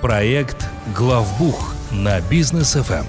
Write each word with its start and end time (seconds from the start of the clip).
Проект 0.00 0.66
«Главбух» 0.96 1.74
на 1.92 2.18
бизнес 2.30 2.72
ФМ. 2.72 3.04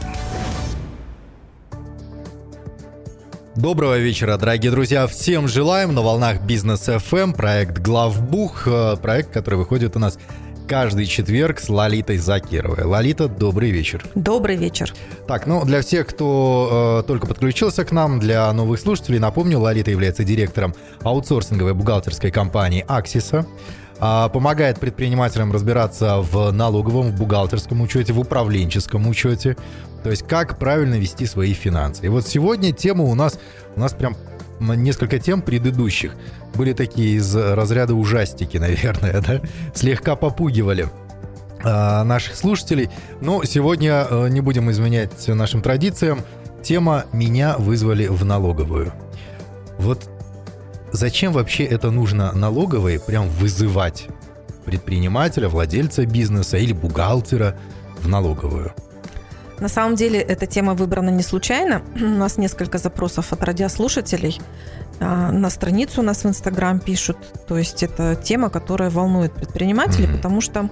Доброго 3.55 3.97
вечера, 3.97 4.35
дорогие 4.35 4.69
друзья. 4.69 5.07
Всем 5.07 5.47
желаем 5.47 5.95
на 5.95 6.01
волнах 6.01 6.41
Бизнес 6.41 6.89
FM 6.89 7.35
проект 7.37 7.79
Главбух, 7.79 8.67
э, 8.67 8.97
проект, 9.01 9.31
который 9.31 9.55
выходит 9.55 9.95
у 9.95 9.99
нас 9.99 10.19
каждый 10.67 11.05
четверг 11.05 11.61
с 11.61 11.69
Лолитой 11.69 12.17
Закировой. 12.17 12.83
Лолита, 12.83 13.29
добрый 13.29 13.71
вечер. 13.71 14.03
Добрый 14.13 14.57
вечер. 14.57 14.93
Так, 15.25 15.47
ну 15.47 15.63
для 15.63 15.81
всех, 15.81 16.07
кто 16.07 16.99
э, 17.01 17.07
только 17.07 17.27
подключился 17.27 17.85
к 17.85 17.93
нам, 17.93 18.19
для 18.19 18.51
новых 18.51 18.81
слушателей, 18.81 19.19
напомню, 19.19 19.57
Лолита 19.59 19.89
является 19.89 20.25
директором 20.25 20.75
аутсорсинговой 21.01 21.75
бухгалтерской 21.75 22.29
компании 22.29 22.83
«Аксиса». 22.89 23.45
А, 24.01 24.29
помогает 24.29 24.79
предпринимателям 24.79 25.51
разбираться 25.51 26.17
в 26.21 26.51
налоговом, 26.51 27.11
в 27.11 27.15
бухгалтерском 27.17 27.81
учете, 27.81 28.13
в 28.13 28.19
управленческом 28.19 29.07
учете. 29.07 29.57
То 30.03 30.09
есть 30.09 30.25
как 30.25 30.57
правильно 30.57 30.95
вести 30.95 31.25
свои 31.25 31.53
финансы. 31.53 32.05
И 32.05 32.09
вот 32.09 32.25
сегодня 32.25 32.71
тема 32.71 33.03
у 33.03 33.15
нас, 33.15 33.37
у 33.75 33.79
нас 33.79 33.93
прям 33.93 34.15
несколько 34.59 35.19
тем 35.19 35.41
предыдущих 35.41 36.15
были 36.55 36.73
такие 36.73 37.17
из 37.17 37.35
разряда 37.35 37.93
ужастики, 37.93 38.57
наверное, 38.57 39.21
да? 39.21 39.41
Слегка 39.73 40.15
попугивали 40.15 40.87
а, 41.63 42.03
наших 42.05 42.35
слушателей. 42.35 42.89
Но 43.19 43.43
сегодня 43.43 44.07
э, 44.09 44.29
не 44.29 44.39
будем 44.39 44.71
изменять 44.71 45.27
нашим 45.27 45.61
традициям. 45.61 46.21
Тема 46.63 47.05
«Меня 47.11 47.57
вызвали 47.57 48.07
в 48.07 48.23
налоговую». 48.23 48.93
Вот 49.77 50.09
Зачем 50.91 51.33
вообще 51.33 51.65
это 51.65 51.91
нужно 51.91 52.31
налоговой 52.33 52.99
прям 52.99 53.27
вызывать 53.29 54.07
предпринимателя, 54.65 55.47
владельца 55.47 56.05
бизнеса 56.05 56.57
или 56.57 56.73
бухгалтера 56.73 57.55
в 58.01 58.07
налоговую? 58.07 58.73
На 59.59 59.67
самом 59.67 59.95
деле 59.95 60.19
эта 60.19 60.45
тема 60.45 60.73
выбрана 60.73 61.09
не 61.09 61.23
случайно. 61.23 61.81
У 61.95 61.99
нас 62.05 62.37
несколько 62.37 62.77
запросов 62.77 63.33
от 63.33 63.43
радиослушателей. 63.43 64.39
А, 64.99 65.31
на 65.31 65.49
страницу 65.49 66.01
у 66.01 66.03
нас 66.03 66.23
в 66.23 66.27
Инстаграм 66.27 66.79
пишут. 66.79 67.17
То 67.47 67.57
есть 67.57 67.83
это 67.83 68.15
тема, 68.15 68.49
которая 68.49 68.89
волнует 68.89 69.33
предпринимателей, 69.33 70.07
mm-hmm. 70.07 70.15
потому 70.15 70.41
что 70.41 70.69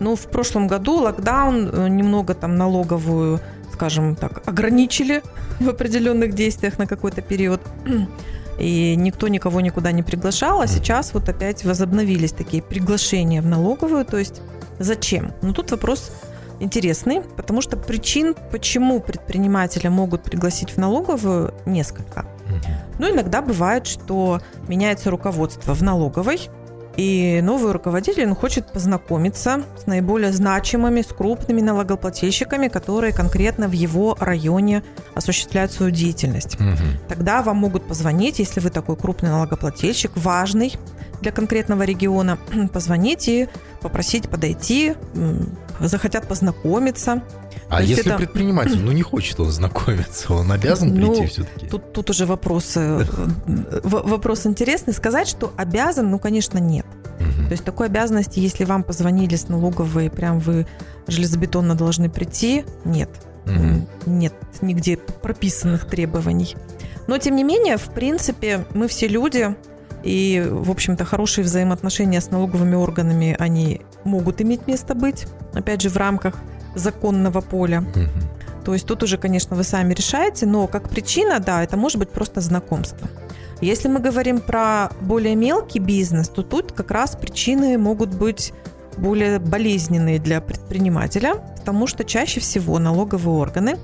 ну, 0.00 0.14
в 0.14 0.28
прошлом 0.30 0.68
году 0.68 1.00
локдаун 1.00 1.68
э, 1.68 1.88
немного 1.88 2.34
там 2.34 2.56
налоговую, 2.56 3.40
скажем 3.72 4.16
так, 4.16 4.46
ограничили 4.46 5.22
в 5.60 5.68
определенных 5.68 6.34
действиях 6.34 6.78
на 6.78 6.86
какой-то 6.86 7.22
период 7.22 7.60
и 8.58 8.96
никто 8.96 9.28
никого 9.28 9.60
никуда 9.60 9.92
не 9.92 10.02
приглашал, 10.02 10.60
а 10.60 10.66
сейчас 10.66 11.14
вот 11.14 11.28
опять 11.28 11.64
возобновились 11.64 12.32
такие 12.32 12.62
приглашения 12.62 13.40
в 13.40 13.46
налоговую, 13.46 14.04
то 14.04 14.18
есть 14.18 14.42
зачем? 14.78 15.32
Ну 15.42 15.52
тут 15.52 15.70
вопрос 15.70 16.10
интересный, 16.60 17.22
потому 17.36 17.60
что 17.60 17.76
причин, 17.76 18.34
почему 18.50 19.00
предпринимателя 19.00 19.90
могут 19.90 20.22
пригласить 20.22 20.70
в 20.70 20.76
налоговую, 20.78 21.54
несколько. 21.66 22.26
Ну, 22.98 23.10
иногда 23.10 23.42
бывает, 23.42 23.86
что 23.86 24.40
меняется 24.66 25.10
руководство 25.10 25.74
в 25.74 25.82
налоговой, 25.82 26.48
и 26.98 27.40
новый 27.42 27.70
руководитель 27.70 28.26
он 28.26 28.34
хочет 28.34 28.72
познакомиться 28.72 29.62
с 29.80 29.86
наиболее 29.86 30.32
значимыми, 30.32 31.02
с 31.02 31.06
крупными 31.06 31.60
налогоплательщиками, 31.60 32.66
которые 32.66 33.12
конкретно 33.12 33.68
в 33.68 33.72
его 33.72 34.16
районе 34.18 34.82
осуществляют 35.14 35.70
свою 35.70 35.92
деятельность. 35.92 36.56
Угу. 36.56 37.08
Тогда 37.08 37.42
вам 37.42 37.58
могут 37.58 37.86
позвонить, 37.86 38.40
если 38.40 38.58
вы 38.58 38.70
такой 38.70 38.96
крупный 38.96 39.30
налогоплательщик, 39.30 40.10
важный 40.16 40.74
для 41.20 41.30
конкретного 41.30 41.84
региона, 41.84 42.36
позвонить 42.72 43.28
и 43.28 43.48
попросить 43.80 44.28
подойти, 44.28 44.94
захотят 45.78 46.26
познакомиться. 46.26 47.22
А 47.70 47.82
если 47.82 48.06
это... 48.06 48.16
предприниматель, 48.16 48.80
ну 48.80 48.92
не 48.92 49.02
хочет 49.02 49.38
он 49.40 49.50
знакомиться, 49.50 50.32
он 50.32 50.50
обязан 50.50 50.94
ну, 50.94 51.12
прийти 51.14 51.26
все-таки? 51.26 51.66
Тут, 51.66 51.92
тут 51.92 52.10
уже 52.10 52.24
вопрос, 52.26 52.76
вопрос 52.76 54.46
интересный. 54.46 54.94
Сказать, 54.94 55.28
что 55.28 55.52
обязан, 55.56 56.10
ну, 56.10 56.18
конечно, 56.18 56.58
нет. 56.58 56.86
То 57.18 57.52
есть 57.52 57.64
такой 57.64 57.86
обязанности, 57.86 58.40
если 58.40 58.64
вам 58.64 58.82
позвонили 58.82 59.36
с 59.36 59.48
налоговой, 59.48 60.10
прям 60.10 60.38
вы 60.38 60.66
железобетонно 61.06 61.74
должны 61.74 62.10
прийти, 62.10 62.64
нет. 62.84 63.10
Нет 64.06 64.34
нигде 64.60 64.96
прописанных 64.96 65.86
требований. 65.86 66.56
Но, 67.06 67.16
тем 67.18 67.36
не 67.36 67.44
менее, 67.44 67.78
в 67.78 67.90
принципе, 67.90 68.66
мы 68.74 68.88
все 68.88 69.08
люди, 69.08 69.56
и, 70.02 70.46
в 70.48 70.70
общем-то, 70.70 71.04
хорошие 71.04 71.44
взаимоотношения 71.44 72.20
с 72.20 72.30
налоговыми 72.30 72.74
органами, 72.74 73.34
они 73.38 73.80
могут 74.04 74.40
иметь 74.42 74.66
место 74.66 74.94
быть, 74.94 75.26
опять 75.54 75.80
же, 75.80 75.88
в 75.88 75.96
рамках 75.96 76.34
законного 76.74 77.40
поля. 77.40 77.80
Угу. 77.80 78.64
То 78.64 78.74
есть 78.74 78.86
тут 78.86 79.02
уже, 79.02 79.16
конечно, 79.16 79.56
вы 79.56 79.64
сами 79.64 79.94
решаете, 79.94 80.46
но 80.46 80.66
как 80.66 80.88
причина, 80.88 81.40
да, 81.40 81.62
это 81.62 81.76
может 81.76 81.98
быть 81.98 82.10
просто 82.10 82.40
знакомство. 82.40 83.08
Если 83.60 83.88
мы 83.88 83.98
говорим 83.98 84.40
про 84.40 84.90
более 85.00 85.34
мелкий 85.34 85.80
бизнес, 85.80 86.28
то 86.28 86.42
тут 86.42 86.72
как 86.72 86.90
раз 86.90 87.16
причины 87.16 87.76
могут 87.78 88.10
быть 88.14 88.52
более 88.96 89.38
болезненные 89.38 90.18
для 90.18 90.40
предпринимателя, 90.40 91.34
потому 91.56 91.86
что 91.86 92.04
чаще 92.04 92.40
всего 92.40 92.78
налоговые 92.78 93.36
органы 93.36 93.78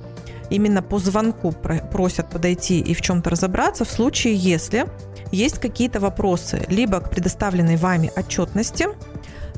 именно 0.51 0.83
по 0.83 0.99
звонку 0.99 1.53
просят 1.53 2.31
подойти 2.31 2.81
и 2.81 2.95
в 2.95 3.01
чем-то 3.01 3.31
разобраться 3.31 3.84
в 3.84 3.91
случае, 3.91 4.34
если 4.34 4.87
есть 5.33 5.59
какие-то 5.59 6.01
вопросы 6.01 6.65
либо 6.69 7.01
к 7.01 7.11
предоставленной 7.11 7.77
вами 7.77 8.12
отчетности, 8.15 8.89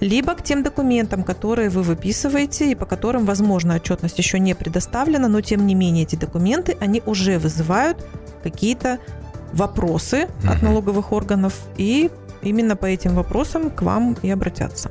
либо 0.01 0.34
к 0.34 0.43
тем 0.43 0.62
документам, 0.62 1.23
которые 1.23 1.71
вы 1.71 1.83
выписываете 1.83 2.71
и 2.71 2.75
по 2.75 2.87
которым, 2.87 3.25
возможно, 3.25 3.77
отчетность 3.77 4.19
еще 4.19 4.39
не 4.39 4.55
предоставлена, 4.55 5.29
но 5.29 5.41
тем 5.41 5.67
не 5.67 5.75
менее 5.75 6.05
эти 6.05 6.17
документы, 6.17 6.77
они 6.81 7.03
уже 7.07 7.39
вызывают 7.39 8.05
какие-то 8.43 8.99
вопросы 9.53 10.29
угу. 10.43 10.53
от 10.53 10.62
налоговых 10.62 11.12
органов, 11.12 11.55
и 11.77 12.11
именно 12.43 12.77
по 12.77 12.87
этим 12.87 13.15
вопросам 13.15 13.71
к 13.71 13.83
вам 13.83 14.17
и 14.23 14.31
обратятся. 14.31 14.91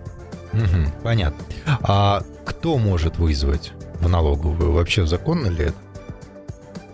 Угу, 0.54 1.04
понятно. 1.04 1.46
А 1.82 2.24
кто 2.46 2.78
может 2.78 3.18
вызвать 3.18 3.74
в 4.00 4.10
налоговую? 4.10 4.72
Вообще 4.72 5.06
законно 5.06 5.48
ли 5.48 5.66
это? 5.66 5.76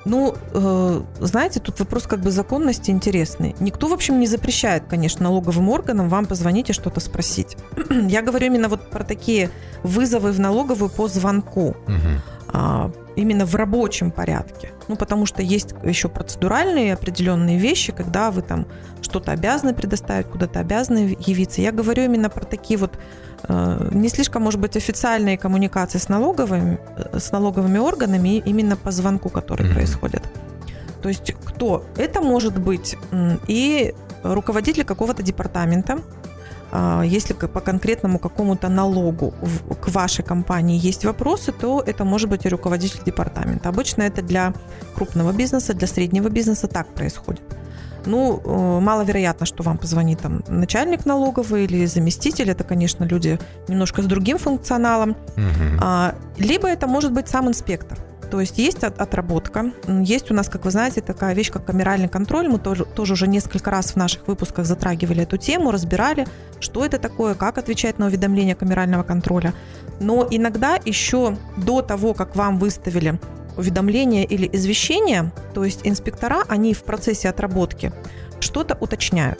Ну, 0.03 0.35
э, 0.53 1.01
знаете, 1.19 1.59
тут 1.59 1.79
вопрос 1.79 2.07
как 2.07 2.21
бы 2.21 2.31
законности 2.31 2.89
интересный. 2.89 3.55
Никто, 3.59 3.87
в 3.87 3.93
общем, 3.93 4.19
не 4.19 4.25
запрещает, 4.25 4.83
конечно, 4.89 5.23
налоговым 5.23 5.69
органам 5.69 6.09
вам 6.09 6.25
позвонить 6.25 6.71
и 6.71 6.73
что-то 6.73 6.99
спросить. 6.99 7.55
Я 8.09 8.21
говорю 8.21 8.47
именно 8.47 8.69
вот 8.69 8.89
про 8.89 9.03
такие 9.03 9.49
вызовы 9.83 10.31
в 10.31 10.39
налоговую 10.39 10.89
по 10.89 11.07
звонку. 11.07 11.75
Угу. 11.87 12.93
Именно 13.15 13.45
в 13.45 13.55
рабочем 13.55 14.11
порядке. 14.11 14.71
Ну, 14.87 14.95
потому 14.95 15.25
что 15.25 15.41
есть 15.41 15.73
еще 15.83 16.09
процедуральные 16.09 16.93
определенные 16.93 17.57
вещи, 17.57 17.93
когда 17.93 18.29
вы 18.29 18.41
там 18.41 18.67
что-то 19.01 19.31
обязаны 19.31 19.73
предоставить, 19.73 20.27
куда-то 20.27 20.59
обязаны 20.59 21.17
явиться. 21.19 21.61
Я 21.61 21.71
говорю 21.71 22.03
именно 22.03 22.29
про 22.29 22.43
такие 22.45 22.77
вот 22.77 22.97
Э, 23.47 23.89
не 23.91 24.09
слишком, 24.09 24.43
может 24.43 24.59
быть, 24.59 24.77
официальные 24.77 25.37
коммуникации 25.37 25.97
с 25.97 26.09
налоговыми, 26.09 26.79
э, 26.97 27.19
с 27.19 27.31
налоговыми 27.31 27.79
органами 27.79 28.41
именно 28.45 28.75
по 28.75 28.91
звонку, 28.91 29.29
который 29.29 29.67
mm-hmm. 29.67 29.73
происходит. 29.73 30.23
То 31.01 31.09
есть 31.09 31.33
кто? 31.45 31.83
Это 31.97 32.21
может 32.21 32.59
быть 32.59 32.95
и 33.47 33.95
руководитель 34.23 34.83
какого-то 34.83 35.23
департамента, 35.23 35.93
а, 35.93 36.20
если 37.03 37.33
по 37.33 37.59
конкретному 37.59 38.19
какому-то 38.19 38.69
налогу 38.69 39.33
к 39.81 39.89
вашей 39.89 40.23
компании 40.23 40.79
есть 40.79 41.05
вопросы, 41.05 41.51
то 41.51 41.83
это 41.85 42.05
может 42.05 42.29
быть 42.29 42.45
и 42.45 42.49
руководитель 42.49 43.01
департамента. 43.05 43.69
Обычно 43.69 44.03
это 44.03 44.21
для 44.21 44.53
крупного 44.95 45.31
бизнеса, 45.33 45.73
для 45.73 45.87
среднего 45.87 46.29
бизнеса 46.29 46.67
так 46.67 46.87
происходит 46.93 47.43
ну, 48.05 48.41
э, 48.43 48.79
маловероятно, 48.79 49.45
что 49.45 49.63
вам 49.63 49.77
позвонит 49.77 50.19
там 50.21 50.43
начальник 50.47 51.05
налоговый 51.05 51.65
или 51.65 51.85
заместитель. 51.85 52.49
Это, 52.49 52.63
конечно, 52.63 53.03
люди 53.03 53.39
немножко 53.67 54.01
с 54.01 54.05
другим 54.05 54.37
функционалом. 54.37 55.11
Угу. 55.37 56.43
Либо 56.43 56.67
это 56.67 56.87
может 56.87 57.11
быть 57.11 57.27
сам 57.27 57.47
инспектор. 57.47 57.97
То 58.31 58.39
есть 58.39 58.57
есть 58.57 58.81
отработка, 58.83 59.73
есть 59.87 60.31
у 60.31 60.33
нас, 60.33 60.47
как 60.47 60.63
вы 60.63 60.71
знаете, 60.71 61.01
такая 61.01 61.35
вещь, 61.35 61.51
как 61.51 61.65
камеральный 61.65 62.07
контроль. 62.07 62.47
Мы 62.47 62.59
тоже, 62.59 62.85
тоже 62.85 63.13
уже 63.13 63.27
несколько 63.27 63.69
раз 63.69 63.91
в 63.91 63.97
наших 63.97 64.25
выпусках 64.25 64.65
затрагивали 64.65 65.23
эту 65.23 65.35
тему, 65.35 65.69
разбирали, 65.69 66.25
что 66.61 66.85
это 66.85 66.97
такое, 66.97 67.35
как 67.35 67.57
отвечать 67.57 67.99
на 67.99 68.05
уведомления 68.05 68.55
камерального 68.55 69.03
контроля. 69.03 69.53
Но 69.99 70.25
иногда 70.31 70.79
еще 70.85 71.37
до 71.57 71.81
того, 71.81 72.13
как 72.13 72.37
вам 72.37 72.57
выставили 72.57 73.19
уведомления 73.57 74.23
или 74.23 74.49
извещения, 74.53 75.33
то 75.53 75.65
есть 75.65 75.81
инспектора, 75.83 76.43
они 76.47 76.73
в 76.73 76.83
процессе 76.83 77.27
отработки 77.27 77.91
что-то 78.39 78.77
уточняют. 78.79 79.39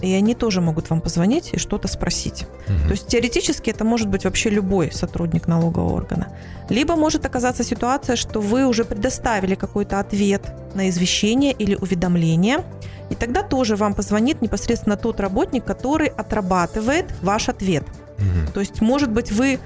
И 0.00 0.12
они 0.12 0.34
тоже 0.34 0.60
могут 0.60 0.90
вам 0.90 1.00
позвонить 1.00 1.50
и 1.52 1.58
что-то 1.58 1.88
спросить. 1.88 2.46
Угу. 2.68 2.88
То 2.88 2.90
есть 2.90 3.06
теоретически 3.08 3.70
это 3.70 3.84
может 3.84 4.08
быть 4.08 4.24
вообще 4.24 4.50
любой 4.50 4.92
сотрудник 4.92 5.48
налогового 5.48 5.94
органа. 5.94 6.28
Либо 6.68 6.96
может 6.96 7.24
оказаться 7.24 7.64
ситуация, 7.64 8.16
что 8.16 8.40
вы 8.40 8.66
уже 8.66 8.84
предоставили 8.84 9.54
какой-то 9.54 9.98
ответ 9.98 10.42
на 10.74 10.88
извещение 10.88 11.52
или 11.52 11.74
уведомление, 11.74 12.64
и 13.10 13.14
тогда 13.14 13.42
тоже 13.42 13.76
вам 13.76 13.94
позвонит 13.94 14.42
непосредственно 14.42 14.96
тот 14.96 15.20
работник, 15.20 15.64
который 15.64 16.08
отрабатывает 16.08 17.06
ваш 17.22 17.48
ответ. 17.48 17.84
Мгм. 18.18 18.52
То 18.52 18.60
есть, 18.60 18.80
может 18.80 19.10
быть, 19.10 19.32
вы 19.32 19.58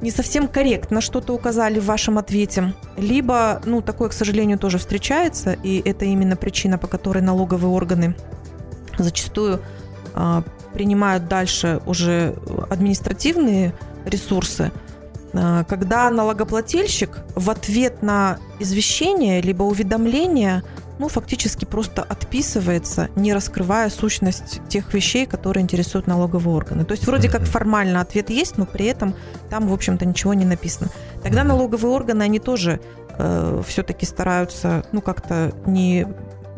не 0.00 0.10
совсем 0.10 0.48
корректно 0.48 1.00
что-то 1.00 1.34
указали 1.34 1.80
в 1.80 1.86
вашем 1.86 2.18
ответе, 2.18 2.74
либо, 2.96 3.60
ну, 3.64 3.82
такое, 3.82 4.08
к 4.08 4.12
сожалению, 4.12 4.58
тоже 4.58 4.78
встречается, 4.78 5.52
и 5.52 5.82
это 5.84 6.04
именно 6.04 6.36
причина, 6.36 6.78
по 6.78 6.86
которой 6.86 7.22
налоговые 7.22 7.72
органы 7.72 8.14
зачастую 9.04 9.60
а, 10.14 10.42
принимают 10.72 11.28
дальше 11.28 11.80
уже 11.86 12.34
административные 12.70 13.74
ресурсы, 14.04 14.72
а, 15.32 15.64
когда 15.64 16.10
налогоплательщик 16.10 17.18
в 17.34 17.50
ответ 17.50 18.02
на 18.02 18.38
извещение 18.58 19.40
либо 19.40 19.62
уведомление 19.62 20.62
ну, 20.98 21.06
фактически 21.06 21.64
просто 21.64 22.02
отписывается, 22.02 23.08
не 23.14 23.32
раскрывая 23.32 23.88
сущность 23.88 24.60
тех 24.68 24.92
вещей, 24.92 25.26
которые 25.26 25.62
интересуют 25.62 26.08
налоговые 26.08 26.56
органы. 26.56 26.84
То 26.84 26.90
есть 26.90 27.06
вроде 27.06 27.30
как 27.30 27.42
формально 27.44 28.00
ответ 28.00 28.30
есть, 28.30 28.58
но 28.58 28.66
при 28.66 28.86
этом 28.86 29.14
там, 29.48 29.68
в 29.68 29.72
общем-то, 29.72 30.04
ничего 30.04 30.34
не 30.34 30.44
написано. 30.44 30.90
Тогда 31.22 31.44
налоговые 31.44 31.92
органы, 31.94 32.24
они 32.24 32.40
тоже 32.40 32.80
все-таки 33.66 34.06
стараются, 34.06 34.84
ну, 34.90 35.00
как-то 35.00 35.52
не 35.66 36.06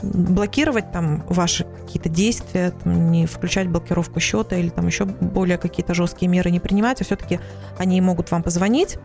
блокировать 0.03 0.93
там 0.93 1.25
ваши 1.29 1.65
какие-то 1.65 2.09
действия, 2.09 2.71
там, 2.71 3.11
не 3.11 3.27
включать 3.27 3.69
блокировку 3.69 4.21
счета 4.21 4.57
или 4.57 4.69
там 4.69 4.87
еще 4.87 5.05
более 5.05 5.59
какие-то 5.59 5.95
жесткие 5.95 6.29
меры 6.29 6.51
не 6.51 6.61
принимать, 6.61 7.01
а 7.01 7.05
все-таки 7.05 7.41
они 7.79 8.01
могут 8.01 8.31
вам 8.31 8.43
позвонить 8.43 8.99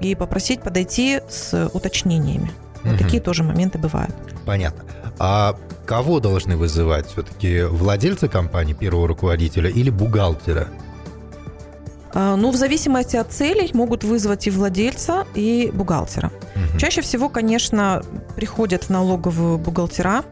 и 0.00 0.14
попросить 0.14 0.62
подойти 0.62 1.20
с 1.28 1.68
уточнениями. 1.72 2.50
Вот 2.82 2.94
Мгм. 2.94 2.98
такие 2.98 3.22
тоже 3.22 3.42
моменты 3.44 3.78
бывают. 3.78 4.14
Понятно. 4.44 4.82
А 5.18 5.56
кого 5.86 6.20
должны 6.20 6.56
вызывать? 6.56 7.06
Все-таки 7.06 7.62
владельца 7.62 8.28
компании, 8.28 8.74
первого 8.74 9.06
руководителя 9.08 9.70
или 9.70 9.90
бухгалтера? 9.90 10.68
А, 12.16 12.36
Ну, 12.36 12.50
в 12.50 12.56
зависимости 12.56 13.16
от 13.16 13.32
целей 13.32 13.70
могут 13.74 14.04
вызвать 14.04 14.46
и 14.46 14.50
владельца, 14.50 15.24
и 15.34 15.70
бухгалтера. 15.74 16.30
Мгм. 16.54 16.78
Чаще 16.78 17.00
всего, 17.00 17.28
конечно, 17.28 18.02
приходят 18.36 18.84
в 18.84 18.90
налоговую 18.90 19.58
бухгалтера, 19.58 20.22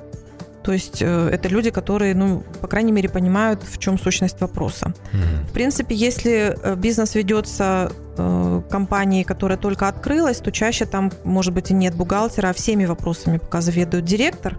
то 0.63 0.73
есть 0.73 1.03
э, 1.03 1.29
это 1.33 1.49
люди, 1.49 1.71
которые, 1.71 2.15
ну, 2.15 2.43
по 2.61 2.69
крайней 2.69 2.93
мере, 2.93 3.09
понимают, 3.09 3.63
в 3.63 3.79
чем 3.79 3.99
сущность 3.99 4.41
вопроса. 4.41 4.95
Мгм. 5.13 5.47
В 5.49 5.53
принципе, 5.53 5.95
если 5.95 6.57
э, 6.63 6.77
бизнес 6.77 7.15
ведется 7.15 7.93
э, 8.17 8.63
компанией, 8.71 9.25
которая 9.25 9.59
только 9.59 9.89
открылась, 9.89 10.39
то 10.39 10.53
чаще 10.53 10.87
там, 10.87 11.11
может 11.25 11.53
быть, 11.53 11.71
и 11.71 11.75
нет 11.75 11.95
бухгалтера, 11.95 12.49
а 12.49 12.53
всеми 12.53 12.85
вопросами 12.85 13.39
пока 13.39 13.61
заведует 13.61 14.05
директор, 14.05 14.57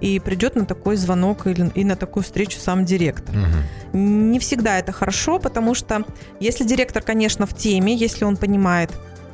и 0.00 0.18
придет 0.18 0.56
на 0.56 0.66
такой 0.66 0.96
звонок 0.96 1.46
или 1.46 1.70
и 1.74 1.84
на 1.84 1.96
такую 1.96 2.24
встречу 2.24 2.58
сам 2.58 2.84
директор. 2.84 3.34
Мгм. 3.34 4.32
Не 4.32 4.38
всегда 4.38 4.78
это 4.78 4.92
хорошо, 4.92 5.38
потому 5.38 5.74
что 5.74 6.02
если 6.40 6.64
директор, 6.64 7.02
конечно, 7.02 7.46
в 7.46 7.54
теме, 7.54 7.94
если 7.94 8.24
он 8.24 8.36
понимает, 8.36 8.90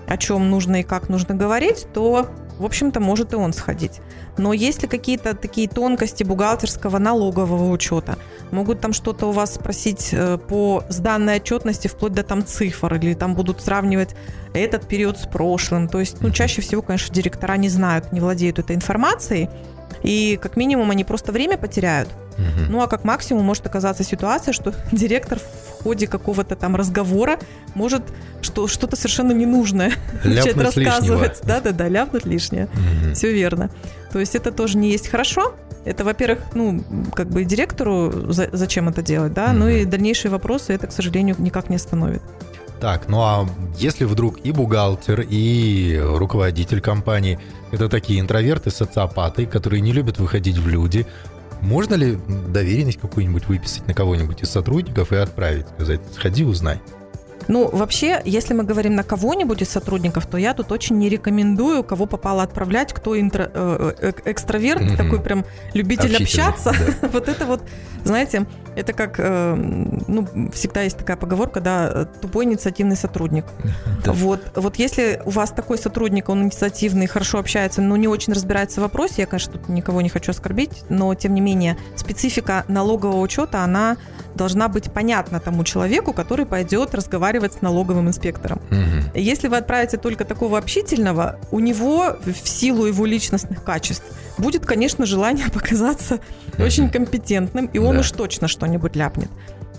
о 0.06 0.16
чем 0.16 0.50
нужно 0.50 0.80
и 0.80 0.82
как 0.82 1.08
нужно 1.08 1.34
говорить, 1.34 1.86
то, 1.92 2.28
в 2.58 2.64
общем-то, 2.64 3.00
может 3.00 3.32
и 3.32 3.36
он 3.36 3.52
сходить. 3.52 4.00
Но 4.36 4.52
если 4.52 4.86
какие-то 4.86 5.34
такие 5.34 5.68
тонкости 5.68 6.24
бухгалтерского, 6.24 6.98
налогового 6.98 7.70
учета, 7.70 8.18
могут 8.50 8.80
там 8.80 8.92
что-то 8.92 9.26
у 9.26 9.32
вас 9.32 9.54
спросить 9.54 10.10
э, 10.12 10.38
по 10.38 10.84
сданной 10.88 11.36
отчетности, 11.36 11.88
вплоть 11.88 12.12
до 12.12 12.22
там 12.22 12.44
цифр, 12.44 12.94
или 12.94 13.14
там 13.14 13.34
будут 13.34 13.60
сравнивать 13.60 14.14
этот 14.54 14.86
период 14.88 15.18
с 15.18 15.26
прошлым. 15.26 15.88
То 15.88 16.00
есть, 16.00 16.20
ну, 16.20 16.30
чаще 16.30 16.62
всего, 16.62 16.82
конечно, 16.82 17.14
директора 17.14 17.56
не 17.56 17.68
знают, 17.68 18.12
не 18.12 18.20
владеют 18.20 18.58
этой 18.58 18.76
информацией, 18.76 19.48
и 20.02 20.38
как 20.40 20.56
минимум 20.56 20.90
они 20.90 21.04
просто 21.04 21.32
время 21.32 21.58
потеряют. 21.58 22.08
Мгм. 22.38 22.72
Ну 22.72 22.82
а 22.82 22.86
как 22.86 23.04
максимум 23.04 23.44
может 23.44 23.66
оказаться 23.66 24.02
ситуация, 24.02 24.52
что 24.52 24.72
директор 24.92 25.38
ходе 25.82 26.06
какого-то 26.06 26.54
там 26.56 26.76
разговора 26.76 27.38
может 27.74 28.02
что, 28.42 28.66
что-то 28.68 28.96
совершенно 28.96 29.32
ненужное 29.32 29.92
начать 30.24 30.56
рассказывать. 30.56 31.40
Да-да-да, 31.44 31.88
ляпнуть 31.88 32.24
лишнее. 32.26 32.68
Мгм. 32.72 33.14
Все 33.14 33.32
верно. 33.32 33.70
То 34.12 34.18
есть 34.18 34.34
это 34.34 34.50
тоже 34.52 34.78
не 34.78 34.90
есть 34.90 35.08
хорошо. 35.08 35.54
Это, 35.84 36.04
во-первых, 36.04 36.40
ну, 36.54 36.84
как 37.14 37.28
бы 37.30 37.44
директору 37.44 38.32
за- 38.32 38.50
зачем 38.52 38.88
это 38.88 39.00
делать, 39.02 39.32
да, 39.32 39.52
ну 39.52 39.64
Мгм. 39.66 39.74
и 39.76 39.84
дальнейшие 39.84 40.30
вопросы 40.30 40.72
это, 40.74 40.86
к 40.86 40.92
сожалению, 40.92 41.36
никак 41.38 41.70
не 41.70 41.76
остановит. 41.76 42.22
Так, 42.80 43.08
ну 43.08 43.20
а 43.20 43.46
если 43.78 44.04
вдруг 44.04 44.38
и 44.42 44.52
бухгалтер, 44.52 45.24
и 45.28 46.00
руководитель 46.02 46.80
компании 46.80 47.38
это 47.72 47.88
такие 47.90 48.20
интроверты, 48.20 48.70
социопаты, 48.70 49.44
которые 49.46 49.80
не 49.82 49.92
любят 49.92 50.18
выходить 50.18 50.56
в 50.58 50.66
люди, 50.68 51.06
можно 51.62 51.94
ли 51.94 52.18
доверенность 52.48 53.00
какую-нибудь 53.00 53.46
выписать 53.46 53.86
на 53.86 53.94
кого-нибудь 53.94 54.42
из 54.42 54.50
сотрудников 54.50 55.12
и 55.12 55.16
отправить, 55.16 55.66
сказать, 55.68 56.00
сходи, 56.14 56.44
узнай? 56.44 56.80
Ну, 57.48 57.68
вообще, 57.68 58.20
если 58.24 58.54
мы 58.54 58.62
говорим 58.62 58.94
на 58.94 59.02
кого-нибудь 59.02 59.62
из 59.62 59.70
сотрудников, 59.70 60.26
то 60.26 60.36
я 60.36 60.54
тут 60.54 60.70
очень 60.70 60.98
не 60.98 61.08
рекомендую, 61.08 61.82
кого 61.82 62.06
попало 62.06 62.42
отправлять, 62.44 62.92
кто 62.92 63.16
интро- 63.16 63.50
э, 63.52 63.92
э, 63.98 64.12
экстраверт, 64.26 64.82
Мгм. 64.82 64.96
такой 64.96 65.20
прям 65.20 65.44
любитель 65.74 66.14
Общительный, 66.14 66.44
общаться. 66.46 66.72
да. 67.02 67.08
Вот 67.12 67.28
это 67.28 67.46
вот, 67.46 67.62
знаете, 68.04 68.46
это 68.76 68.92
как, 68.92 69.16
э, 69.18 69.54
ну, 70.06 70.26
всегда 70.52 70.82
есть 70.82 70.96
такая 70.98 71.16
поговорка, 71.16 71.60
да, 71.60 72.06
тупой 72.20 72.44
инициативный 72.44 72.96
сотрудник. 72.96 73.44
Да. 74.04 74.12
Вот, 74.12 74.40
вот 74.54 74.76
если 74.76 75.20
у 75.26 75.30
вас 75.30 75.50
такой 75.50 75.76
сотрудник, 75.76 76.30
он 76.30 76.44
инициативный, 76.44 77.06
хорошо 77.06 77.38
общается, 77.38 77.82
но 77.82 77.96
не 77.98 78.08
очень 78.08 78.32
разбирается 78.32 78.80
в 78.80 78.84
вопросе, 78.84 79.14
я, 79.18 79.26
конечно, 79.26 79.52
тут 79.54 79.68
никого 79.68 80.00
не 80.00 80.08
хочу 80.08 80.30
оскорбить, 80.30 80.84
но, 80.88 81.14
тем 81.14 81.34
не 81.34 81.42
менее, 81.42 81.76
специфика 81.96 82.64
налогового 82.66 83.20
учета, 83.20 83.62
она 83.62 83.98
должна 84.34 84.68
быть 84.68 84.90
понятна 84.90 85.38
тому 85.38 85.64
человеку, 85.64 86.14
который 86.14 86.46
пойдет 86.46 86.94
разговаривать 86.94 87.54
с 87.54 87.60
налоговым 87.60 88.08
инспектором. 88.08 88.62
Мгм. 88.70 89.10
Если 89.14 89.48
вы 89.48 89.58
отправите 89.58 89.98
только 89.98 90.24
такого 90.24 90.56
общительного, 90.56 91.38
у 91.50 91.60
него 91.60 92.16
в 92.24 92.48
силу 92.48 92.86
его 92.86 93.04
личностных 93.04 93.62
качеств 93.62 94.04
будет, 94.38 94.64
конечно, 94.64 95.04
желание 95.04 95.46
показаться 95.52 96.20
очень 96.58 96.88
компетентным, 96.90 97.66
и 97.66 97.78
он 97.78 97.94
Да. 97.94 98.00
уж 98.00 98.10
точно 98.12 98.48
что-нибудь 98.60 98.94
ляпнет. 98.94 99.30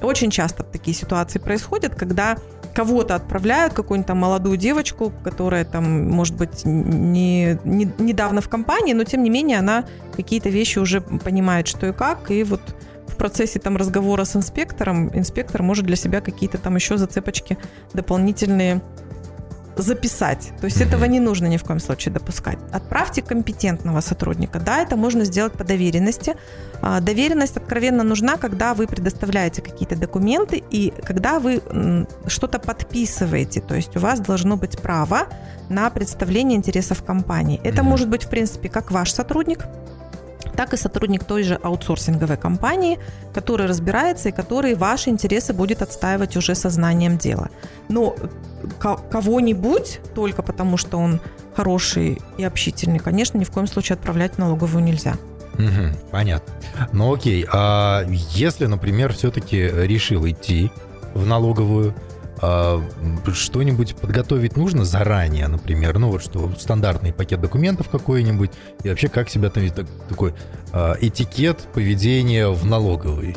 Очень 0.01 0.31
часто 0.31 0.63
такие 0.63 0.97
ситуации 0.97 1.37
происходят, 1.37 1.93
когда 1.93 2.37
кого-то 2.73 3.15
отправляют, 3.15 3.73
какую-нибудь 3.73 4.07
там 4.07 4.17
молодую 4.17 4.57
девочку, 4.57 5.13
которая 5.23 5.65
там, 5.65 6.09
может 6.09 6.35
быть, 6.35 6.65
не, 6.65 7.59
не- 7.63 7.93
недавно 7.99 8.41
в 8.41 8.49
компании, 8.49 8.93
но 8.93 9.03
тем 9.03 9.23
не 9.23 9.29
менее 9.29 9.59
она 9.59 9.85
какие-то 10.15 10.49
вещи 10.49 10.79
уже 10.79 11.01
понимает, 11.01 11.67
что 11.67 11.87
и 11.87 11.93
как, 11.93 12.31
и 12.31 12.43
вот 12.43 12.61
в 13.07 13.15
процессе 13.17 13.59
там 13.59 13.77
разговора 13.77 14.23
с 14.23 14.35
инспектором 14.35 15.11
инспектор 15.13 15.61
может 15.61 15.85
для 15.85 15.95
себя 15.95 16.21
какие-то 16.21 16.57
там 16.57 16.75
еще 16.75 16.97
зацепочки 16.97 17.57
дополнительные 17.93 18.81
записать. 19.77 20.51
То 20.59 20.65
есть 20.65 20.77
Мгм. 20.79 20.87
этого 20.87 21.05
не 21.05 21.19
нужно 21.19 21.47
ни 21.47 21.57
в 21.57 21.63
коем 21.63 21.79
случае 21.79 22.13
допускать. 22.13 22.57
Отправьте 22.71 23.21
компетентного 23.21 24.01
сотрудника. 24.01 24.59
Да, 24.59 24.79
это 24.81 24.95
можно 24.95 25.25
сделать 25.25 25.53
по 25.53 25.63
доверенности. 25.63 26.35
А, 26.81 26.99
Доверенность 26.99 27.57
откровенно 27.57 28.03
нужна, 28.03 28.37
когда 28.37 28.73
вы 28.73 28.87
предоставляете 28.87 29.61
какие-то 29.61 29.95
документы 29.95 30.63
и 30.71 30.93
когда 31.03 31.39
вы 31.39 31.61
что-то 32.27 32.59
подписываете. 32.59 33.61
То 33.61 33.75
есть 33.75 33.95
у 33.95 33.99
вас 33.99 34.19
должно 34.19 34.57
быть 34.57 34.79
право 34.81 35.27
на 35.69 35.89
представление 35.89 36.57
интересов 36.57 37.03
компании. 37.03 37.59
Это 37.63 37.81
Мгм. 37.81 37.91
может 37.91 38.09
быть, 38.09 38.23
в 38.25 38.29
принципе, 38.29 38.69
как 38.69 38.91
ваш 38.91 39.11
сотрудник, 39.13 39.65
так 40.55 40.73
и 40.73 40.77
сотрудник 40.77 41.23
той 41.23 41.43
же 41.43 41.55
аутсорсинговой 41.55 42.37
компании, 42.37 42.99
который 43.33 43.65
разбирается 43.67 44.29
и 44.29 44.31
который 44.31 44.75
ваши 44.75 45.09
интересы 45.09 45.53
будет 45.53 45.81
отстаивать 45.81 46.37
уже 46.37 46.55
сознанием 46.55 47.17
дела. 47.17 47.49
Но 47.89 48.15
ко- 48.79 48.97
кого-нибудь 48.97 49.99
только 50.15 50.41
потому, 50.43 50.77
что 50.77 50.97
он 50.97 51.19
хороший 51.55 52.21
и 52.37 52.43
общительный, 52.43 52.99
конечно, 52.99 53.37
ни 53.37 53.43
в 53.43 53.51
коем 53.51 53.67
случае 53.67 53.95
отправлять 53.95 54.35
в 54.35 54.37
налоговую 54.37 54.83
нельзя. 54.83 55.15
Мгм, 55.55 55.93
Понятно. 56.11 56.53
Ну 56.93 57.13
окей, 57.13 57.45
а 57.51 58.05
если, 58.07 58.67
например, 58.67 59.11
все-таки 59.13 59.57
решил 59.67 60.25
идти 60.27 60.71
в 61.13 61.25
налоговую, 61.25 61.93
что-нибудь 63.33 63.95
подготовить 63.95 64.57
нужно 64.57 64.83
заранее, 64.83 65.47
например, 65.47 65.99
ну 65.99 66.09
вот 66.09 66.23
что 66.23 66.51
стандартный 66.57 67.13
пакет 67.13 67.39
документов 67.39 67.89
какой-нибудь, 67.89 68.51
и 68.83 68.89
вообще 68.89 69.07
как 69.09 69.29
себя 69.29 69.49
там 69.49 69.69
так- 69.69 69.87
такой 70.09 70.33
а, 70.73 70.95
этикет 70.99 71.59
поведения 71.73 72.47
в 72.49 72.65
налоговой. 72.65 73.35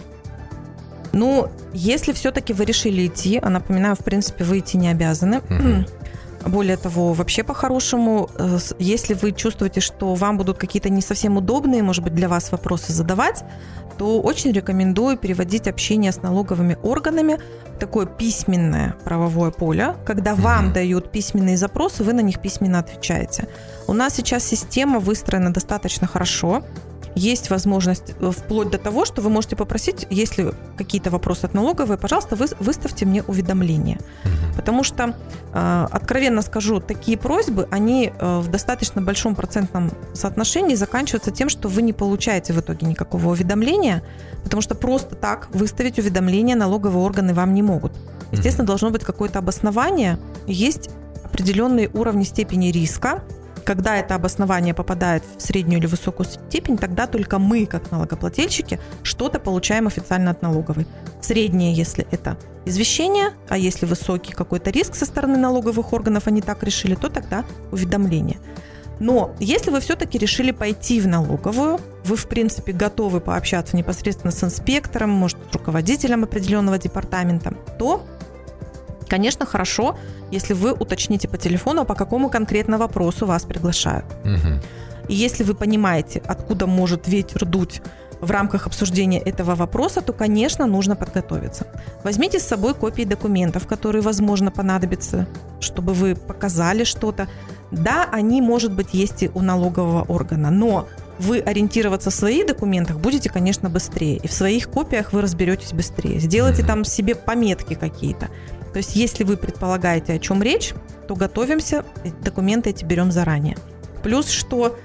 Ну, 1.13 1.49
если 1.73 2.13
все-таки 2.13 2.53
вы 2.53 2.65
решили 2.65 3.07
идти, 3.07 3.39
а 3.41 3.49
напоминаю, 3.49 3.95
в 3.95 4.05
принципе, 4.05 4.43
вы 4.45 4.59
идти 4.59 4.77
не 4.79 4.89
обязаны. 4.89 5.43
Мгм. 5.49 5.87
Более 6.47 6.77
того, 6.77 7.13
вообще 7.13 7.43
по-хорошему, 7.43 8.29
э, 8.39 8.59
если 8.79 9.15
вы 9.15 9.33
чувствуете, 9.33 9.81
что 9.81 10.15
вам 10.15 10.37
будут 10.37 10.59
какие-то 10.59 10.91
не 10.91 11.01
совсем 11.03 11.37
удобные, 11.37 11.83
может 11.83 12.05
быть, 12.05 12.15
для 12.15 12.29
вас 12.29 12.53
вопросы 12.53 12.93
задавать, 12.93 13.45
то 13.99 14.21
очень 14.21 14.53
рекомендую 14.53 15.17
переводить 15.17 15.69
общение 15.69 16.11
с 16.13 16.23
налоговыми 16.23 16.77
органами 16.83 17.39
в 17.77 17.79
такое 17.79 18.07
письменное 18.07 18.97
правовое 19.05 19.51
поле, 19.51 19.95
когда 20.05 20.35
вам 20.35 20.67
Мгм. 20.67 20.73
дают 20.75 21.13
письменные 21.13 21.57
запросы, 21.57 22.03
вы 22.03 22.13
на 22.13 22.21
них 22.21 22.41
письменно 22.41 22.81
отвечаете. 22.81 23.47
У 23.87 23.93
нас 23.93 24.15
сейчас 24.15 24.45
система 24.45 24.99
выстроена 24.99 25.53
достаточно 25.53 26.07
хорошо, 26.07 26.63
есть 27.15 27.51
возможность 27.51 28.15
э, 28.19 28.31
вплоть 28.31 28.71
до 28.71 28.79
того, 28.79 29.05
что 29.05 29.23
вы 29.23 29.31
можете 29.31 29.57
попросить, 29.57 30.07
если 30.11 30.53
какие-то 30.77 31.11
вопросы 31.11 31.45
от 31.45 31.55
налоговой, 31.55 31.97
пожалуйста, 31.97 32.37
вы, 32.37 32.47
выставьте 32.61 33.07
мне 33.07 33.23
уведомление. 33.23 34.01
Потому 34.57 34.85
что, 34.85 35.15
э, 35.53 35.87
откровенно 35.91 36.43
скажу, 36.43 36.81
такие 36.81 37.17
просьбы, 37.17 37.69
они 37.71 38.13
э, 38.19 38.39
в 38.41 38.49
достаточно 38.49 39.01
большом 39.01 39.35
процентном 39.35 39.93
соотношении 40.13 40.75
заканчиваются 40.75 41.31
тем, 41.31 41.49
что 41.49 41.69
вы 41.69 41.83
не 41.83 41.93
получаете 41.93 42.53
в 42.53 42.61
итоге 42.61 42.87
никакого 42.87 43.31
уведомления, 43.31 44.03
потому 44.43 44.61
что 44.61 44.75
просто 44.75 45.15
так 45.15 45.49
выставить 45.55 45.99
уведомление 45.99 46.57
налоговые 46.57 47.05
органы 47.05 47.35
вам 47.35 47.55
не 47.55 47.63
могут. 47.63 47.93
Естественно, 48.33 48.67
должно 48.67 48.91
быть 48.91 49.05
какое-то 49.05 49.39
обоснование. 49.39 50.19
Есть 50.47 50.91
определенные 51.23 51.89
уровни 51.93 52.25
степени 52.25 52.69
риска, 52.73 53.23
когда 53.65 53.97
это 53.97 54.15
обоснование 54.15 54.75
попадает 54.75 55.25
в 55.37 55.43
среднюю 55.43 55.81
или 55.81 55.87
высокую 55.87 56.27
степень, 56.27 56.79
тогда 56.79 57.07
только 57.07 57.39
мы, 57.39 57.67
как 57.67 57.91
налогоплательщики, 57.91 58.79
что-то 59.03 59.41
получаем 59.41 59.87
официально 59.87 60.31
от 60.31 60.43
налоговой. 60.43 60.87
Среднее, 61.21 61.73
если 61.73 62.07
это 62.11 62.37
извещение, 62.65 63.31
а 63.49 63.59
если 63.59 63.87
высокий 63.87 64.33
какой-то 64.33 64.71
риск 64.71 64.95
со 64.95 65.07
стороны 65.07 65.37
налоговых 65.37 65.93
органов, 65.93 66.27
они 66.27 66.41
так 66.41 66.63
решили, 66.63 66.95
то 66.95 67.09
тогда 67.09 67.45
уведомление. 67.73 68.39
Но 69.01 69.35
если 69.41 69.71
вы 69.71 69.81
все-таки 69.81 70.19
решили 70.19 70.53
пойти 70.53 71.01
в 71.01 71.09
налоговую, 71.09 71.81
вы, 72.05 72.17
в 72.17 72.27
принципе, 72.29 72.73
готовы 72.73 73.21
пообщаться 73.21 73.77
непосредственно 73.77 74.31
с 74.31 74.45
инспектором, 74.45 75.11
может, 75.11 75.39
с 75.51 75.55
руководителем 75.55 76.25
определенного 76.25 76.79
департамента, 76.79 77.55
то 77.79 78.07
Конечно, 79.09 79.47
хорошо, 79.47 79.97
если 80.31 80.55
вы 80.55 80.73
уточните 80.73 81.29
по 81.29 81.37
телефону, 81.37 81.85
по 81.85 81.95
какому 81.95 82.31
конкретно 82.31 82.79
вопросу 82.79 83.27
вас 83.27 83.45
приглашают. 83.45 84.07
Угу. 84.25 84.61
И 85.09 85.15
если 85.15 85.45
вы 85.45 85.55
понимаете, 85.55 86.23
откуда 86.27 86.67
может 86.67 87.09
ветер 87.09 87.45
дуть 87.45 87.83
в 88.21 88.31
рамках 88.31 88.67
обсуждения 88.67 89.21
этого 89.21 89.55
вопроса, 89.55 90.01
то, 90.01 90.13
конечно, 90.13 90.67
нужно 90.67 90.97
подготовиться. 90.97 91.67
Возьмите 92.05 92.39
с 92.39 92.45
собой 92.45 92.75
копии 92.75 93.03
документов, 93.05 93.67
которые, 93.67 94.03
возможно, 94.03 94.51
понадобятся, 94.51 95.27
чтобы 95.61 95.93
вы 95.93 96.15
показали 96.15 96.85
что-то. 96.85 97.29
Да, 97.71 98.09
они, 98.11 98.41
может 98.41 98.73
быть, 98.73 98.95
есть 98.95 99.23
и 99.23 99.31
у 99.35 99.43
налогового 99.43 100.03
органа, 100.03 100.51
но 100.51 100.89
вы 101.19 101.41
ориентироваться 101.41 102.11
в 102.11 102.15
своих 102.15 102.47
документах 102.47 102.99
будете, 102.99 103.31
конечно, 103.31 103.69
быстрее. 103.69 104.17
И 104.17 104.27
в 104.27 104.33
своих 104.33 104.69
копиях 104.69 105.13
вы 105.13 105.21
разберетесь 105.21 105.73
быстрее. 105.73 106.19
Сделайте 106.19 106.65
там 106.65 106.85
себе 106.85 107.15
пометки 107.15 107.75
какие-то. 107.75 108.29
То 108.75 108.79
есть, 108.79 108.97
если 108.97 109.23
вы 109.23 109.37
предполагаете, 109.37 110.15
о 110.15 110.19
чем 110.19 110.43
речь, 110.43 110.75
то 111.07 111.15
готовимся, 111.15 111.85
документы 112.23 112.71
эти 112.71 112.85
берем 112.85 113.13
заранее. 113.13 113.57
Плюс, 114.03 114.29
что 114.29 114.77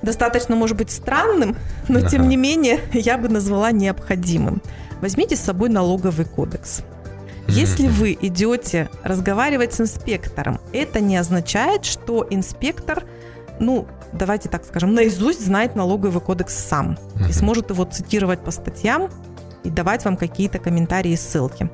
достаточно 0.00 0.56
может 0.56 0.78
быть 0.78 0.90
странным, 0.90 1.56
но 1.88 1.98
ага. 1.98 2.08
тем 2.08 2.26
не 2.26 2.38
менее 2.38 2.80
я 2.94 3.18
бы 3.18 3.28
назвала 3.28 3.70
необходимым. 3.70 4.62
Возьмите 5.02 5.36
с 5.36 5.40
собой 5.40 5.68
налоговый 5.68 6.24
кодекс. 6.24 6.80
Если 7.48 7.88
вы 7.88 8.16
идете 8.18 8.88
разговаривать 9.02 9.74
с 9.74 9.82
инспектором, 9.82 10.58
это 10.72 11.00
не 11.00 11.18
означает, 11.18 11.84
что 11.84 12.26
инспектор, 12.30 13.04
ну, 13.60 13.86
давайте 14.14 14.48
так 14.48 14.64
скажем, 14.64 14.94
наизусть 14.94 15.44
знает 15.44 15.76
налоговый 15.76 16.22
кодекс 16.22 16.54
сам 16.54 16.96
и 17.28 17.32
сможет 17.32 17.68
его 17.68 17.84
цитировать 17.84 18.40
по 18.42 18.50
статьям 18.52 19.10
и 19.64 19.70
давать 19.70 20.06
вам 20.06 20.16
какие-то 20.16 20.58
комментарии 20.58 21.12
и 21.12 21.16
ссылки. 21.16 21.68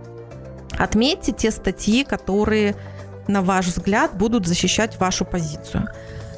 Отметьте 0.78 1.32
те 1.32 1.50
статьи, 1.50 2.04
которые, 2.04 2.76
на 3.26 3.42
ваш 3.42 3.66
взгляд, 3.66 4.16
будут 4.16 4.46
защищать 4.46 4.98
вашу 4.98 5.24
позицию. 5.24 5.88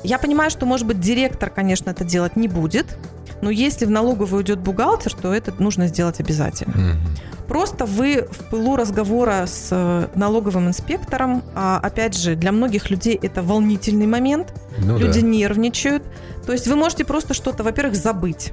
Я 0.03 0.19
понимаю, 0.19 0.51
что, 0.51 0.67
может 0.67 0.87
быть, 0.87 1.01
директор, 1.01 1.51
конечно, 1.51 1.91
это 1.91 2.05
делать 2.05 2.37
не 2.37 2.49
будет, 2.49 2.97
но 3.43 3.51
если 3.51 3.87
в 3.87 3.91
налоговую 3.91 4.39
уйдет 4.39 4.61
бухгалтер, 4.61 5.15
то 5.15 5.33
это 5.33 5.53
нужно 5.59 5.87
сделать 5.89 6.21
обязательно. 6.21 6.73
Угу. 6.73 7.47
Просто 7.49 7.85
вы 7.85 8.29
в 8.31 8.51
пылу 8.51 8.77
разговора 8.77 9.47
с 9.47 9.69
э, 9.73 10.09
налоговым 10.15 10.69
инспектором, 10.69 11.43
а 11.55 11.81
опять 11.83 12.17
же, 12.17 12.37
для 12.37 12.53
многих 12.53 12.91
людей 12.91 13.19
это 13.21 13.43
волнительный 13.43 14.07
момент, 14.07 14.55
ну, 14.79 14.99
люди 14.99 15.21
да. 15.21 15.27
нервничают. 15.27 16.03
То 16.47 16.53
есть 16.53 16.67
вы 16.67 16.77
можете 16.77 17.05
просто 17.05 17.35
что-то, 17.35 17.65
во-первых, 17.65 17.97
забыть. 17.97 18.53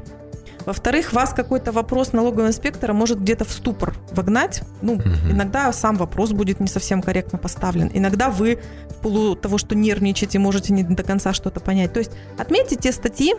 Во-вторых, 0.68 1.14
вас 1.14 1.34
какой-то 1.34 1.72
вопрос 1.72 2.12
налогового 2.12 2.50
инспектора 2.50 2.92
может 2.92 3.22
где-то 3.22 3.46
в 3.46 3.52
ступор 3.52 3.96
вогнать. 4.12 4.64
Ну, 4.82 4.96
угу. 4.96 5.10
иногда 5.32 5.72
сам 5.72 5.96
вопрос 5.96 6.34
будет 6.34 6.60
не 6.60 6.68
совсем 6.68 7.02
корректно 7.02 7.40
поставлен. 7.40 7.90
Иногда 7.94 8.30
вы 8.30 8.60
в 8.90 8.96
полу 8.96 9.38
того, 9.38 9.58
что 9.58 9.76
нервничаете, 9.76 10.40
можете 10.40 10.74
не 10.74 10.84
до 10.84 11.04
конца 11.04 11.32
что-то 11.32 11.62
понять. 11.62 11.94
То 11.94 12.00
есть 12.00 12.12
отметьте 12.38 12.76
те 12.76 12.92
статьи, 12.92 13.34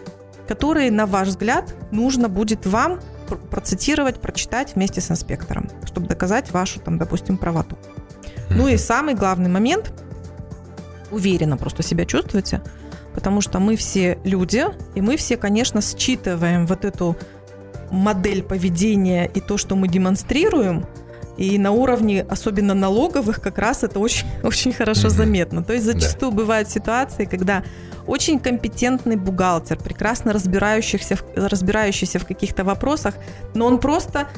которые, 0.49 0.91
на 0.91 1.05
ваш 1.05 1.29
взгляд, 1.29 1.75
нужно 1.91 2.31
будет 2.31 2.65
вам 2.65 2.99
процитировать, 3.51 4.19
прочитать 4.23 4.75
вместе 4.75 5.03
с 5.03 5.11
инспектором, 5.11 5.69
чтобы 5.85 6.07
доказать 6.07 6.51
вашу, 6.53 6.81
там, 6.81 6.97
допустим, 6.97 7.37
правоту. 7.37 7.77
Ну 8.49 8.69
и 8.69 8.79
самый 8.79 9.13
главный 9.13 9.51
момент, 9.51 9.93
уверенно 11.11 11.59
просто 11.59 11.83
себя 11.83 12.07
чувствуете– 12.07 12.63
потому 13.15 13.41
что 13.41 13.59
мы 13.59 13.77
все 13.77 14.19
люди, 14.25 14.65
и 14.95 15.01
мы 15.01 15.17
все, 15.17 15.37
конечно, 15.37 15.81
считываем 15.81 16.67
вот 16.67 16.85
эту 16.85 17.17
модель 17.91 18.43
поведения 18.43 19.27
и 19.27 19.41
то, 19.41 19.57
что 19.57 19.77
мы 19.77 19.89
демонстрируем, 19.89 20.87
и 21.39 21.57
на 21.57 21.71
уровне, 21.71 22.27
особенно 22.29 22.75
налоговых, 22.75 23.41
как 23.41 23.59
раз 23.59 23.85
это 23.85 24.01
очень, 24.01 24.27
очень 24.43 24.73
хорошо 24.73 25.09
заметно. 25.09 25.63
То 25.63 25.73
есть 25.73 25.85
зачастую 25.85 26.33
да. 26.33 26.39
бывают 26.39 26.69
ситуации, 26.69 27.25
когда 27.25 27.63
очень 28.07 28.41
компетентный 28.41 29.17
бухгалтер, 29.17 29.79
прекрасно 29.79 30.33
разбирающийся, 30.33 31.17
разбирающийся 31.37 32.19
в 32.19 32.27
каких-то 32.27 32.65
вопросах, 32.65 33.15
но 33.55 33.67
он 33.67 33.79
просто 33.79 34.29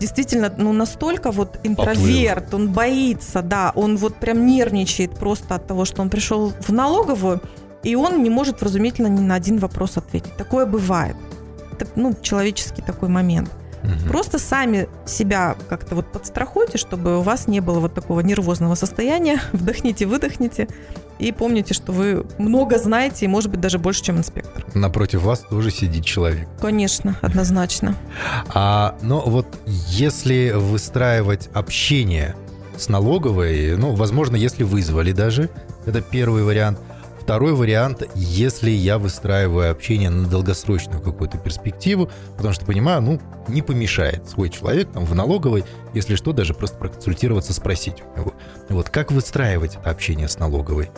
действительно, 0.00 0.52
ну, 0.56 0.72
настолько 0.72 1.30
вот 1.30 1.58
интроверт, 1.62 2.46
Поплыл. 2.46 2.62
он 2.62 2.72
боится, 2.72 3.42
да, 3.42 3.72
он 3.74 3.96
вот 3.96 4.16
прям 4.16 4.46
нервничает 4.46 5.12
просто 5.12 5.54
от 5.56 5.66
того, 5.66 5.84
что 5.84 6.02
он 6.02 6.10
пришел 6.10 6.52
в 6.60 6.72
налоговую, 6.72 7.40
и 7.86 7.94
он 7.94 8.22
не 8.22 8.30
может 8.30 8.60
вразумительно 8.60 9.06
ни 9.06 9.20
на 9.20 9.36
один 9.36 9.58
вопрос 9.58 9.96
ответить. 9.96 10.36
Такое 10.36 10.66
бывает. 10.66 11.16
Это, 11.72 11.86
ну, 11.94 12.16
человеческий 12.20 12.82
такой 12.82 13.08
момент. 13.08 13.48
Угу. 13.84 14.08
Просто 14.08 14.40
сами 14.40 14.88
себя 15.06 15.56
как-то 15.68 15.94
вот 15.94 16.10
подстрахуйте, 16.10 16.78
чтобы 16.78 17.18
у 17.18 17.22
вас 17.22 17.46
не 17.46 17.60
было 17.60 17.78
вот 17.78 17.94
такого 17.94 18.20
нервозного 18.20 18.74
состояния. 18.74 19.40
Вдохните, 19.52 20.06
выдохните. 20.06 20.66
И 21.20 21.30
помните, 21.30 21.74
что 21.74 21.92
вы 21.92 22.26
много 22.38 22.78
знаете, 22.78 23.24
и, 23.24 23.28
может 23.28 23.52
быть, 23.52 23.60
даже 23.60 23.78
больше, 23.78 24.02
чем 24.02 24.18
инспектор. 24.18 24.64
Напротив 24.74 25.22
вас 25.22 25.38
тоже 25.48 25.70
сидит 25.70 26.04
человек. 26.04 26.48
Конечно, 26.60 27.16
однозначно. 27.22 27.94
А, 28.48 28.96
но 29.00 29.20
вот 29.20 29.46
если 29.88 30.52
выстраивать 30.56 31.48
общение 31.54 32.34
с 32.76 32.88
налоговой, 32.88 33.76
ну, 33.76 33.94
возможно, 33.94 34.34
если 34.34 34.64
вызвали 34.64 35.12
даже, 35.12 35.50
это 35.86 36.00
первый 36.00 36.42
вариант– 36.42 36.80
Второй 37.26 37.54
вариант, 37.54 38.04
если 38.14 38.70
я 38.70 38.98
выстраиваю 38.98 39.72
общение 39.72 40.10
на 40.10 40.28
долгосрочную 40.28 41.02
какую-то 41.02 41.38
перспективу, 41.38 42.08
потому 42.36 42.54
что 42.54 42.64
понимаю, 42.64 43.02
ну, 43.02 43.20
не 43.48 43.62
помешает 43.62 44.28
свой 44.28 44.48
человек 44.48 44.92
там 44.92 45.04
в 45.04 45.12
налоговой, 45.12 45.64
если 45.92 46.14
что, 46.14 46.30
даже 46.30 46.54
просто 46.54 46.78
проконсультироваться, 46.78 47.52
спросить 47.52 47.96
у 48.14 48.20
него. 48.20 48.34
Вот 48.68 48.90
как 48.90 49.10
выстраивать 49.10 49.74
это 49.74 49.90
общение 49.90 50.28
с 50.28 50.38
налоговой? 50.38 50.88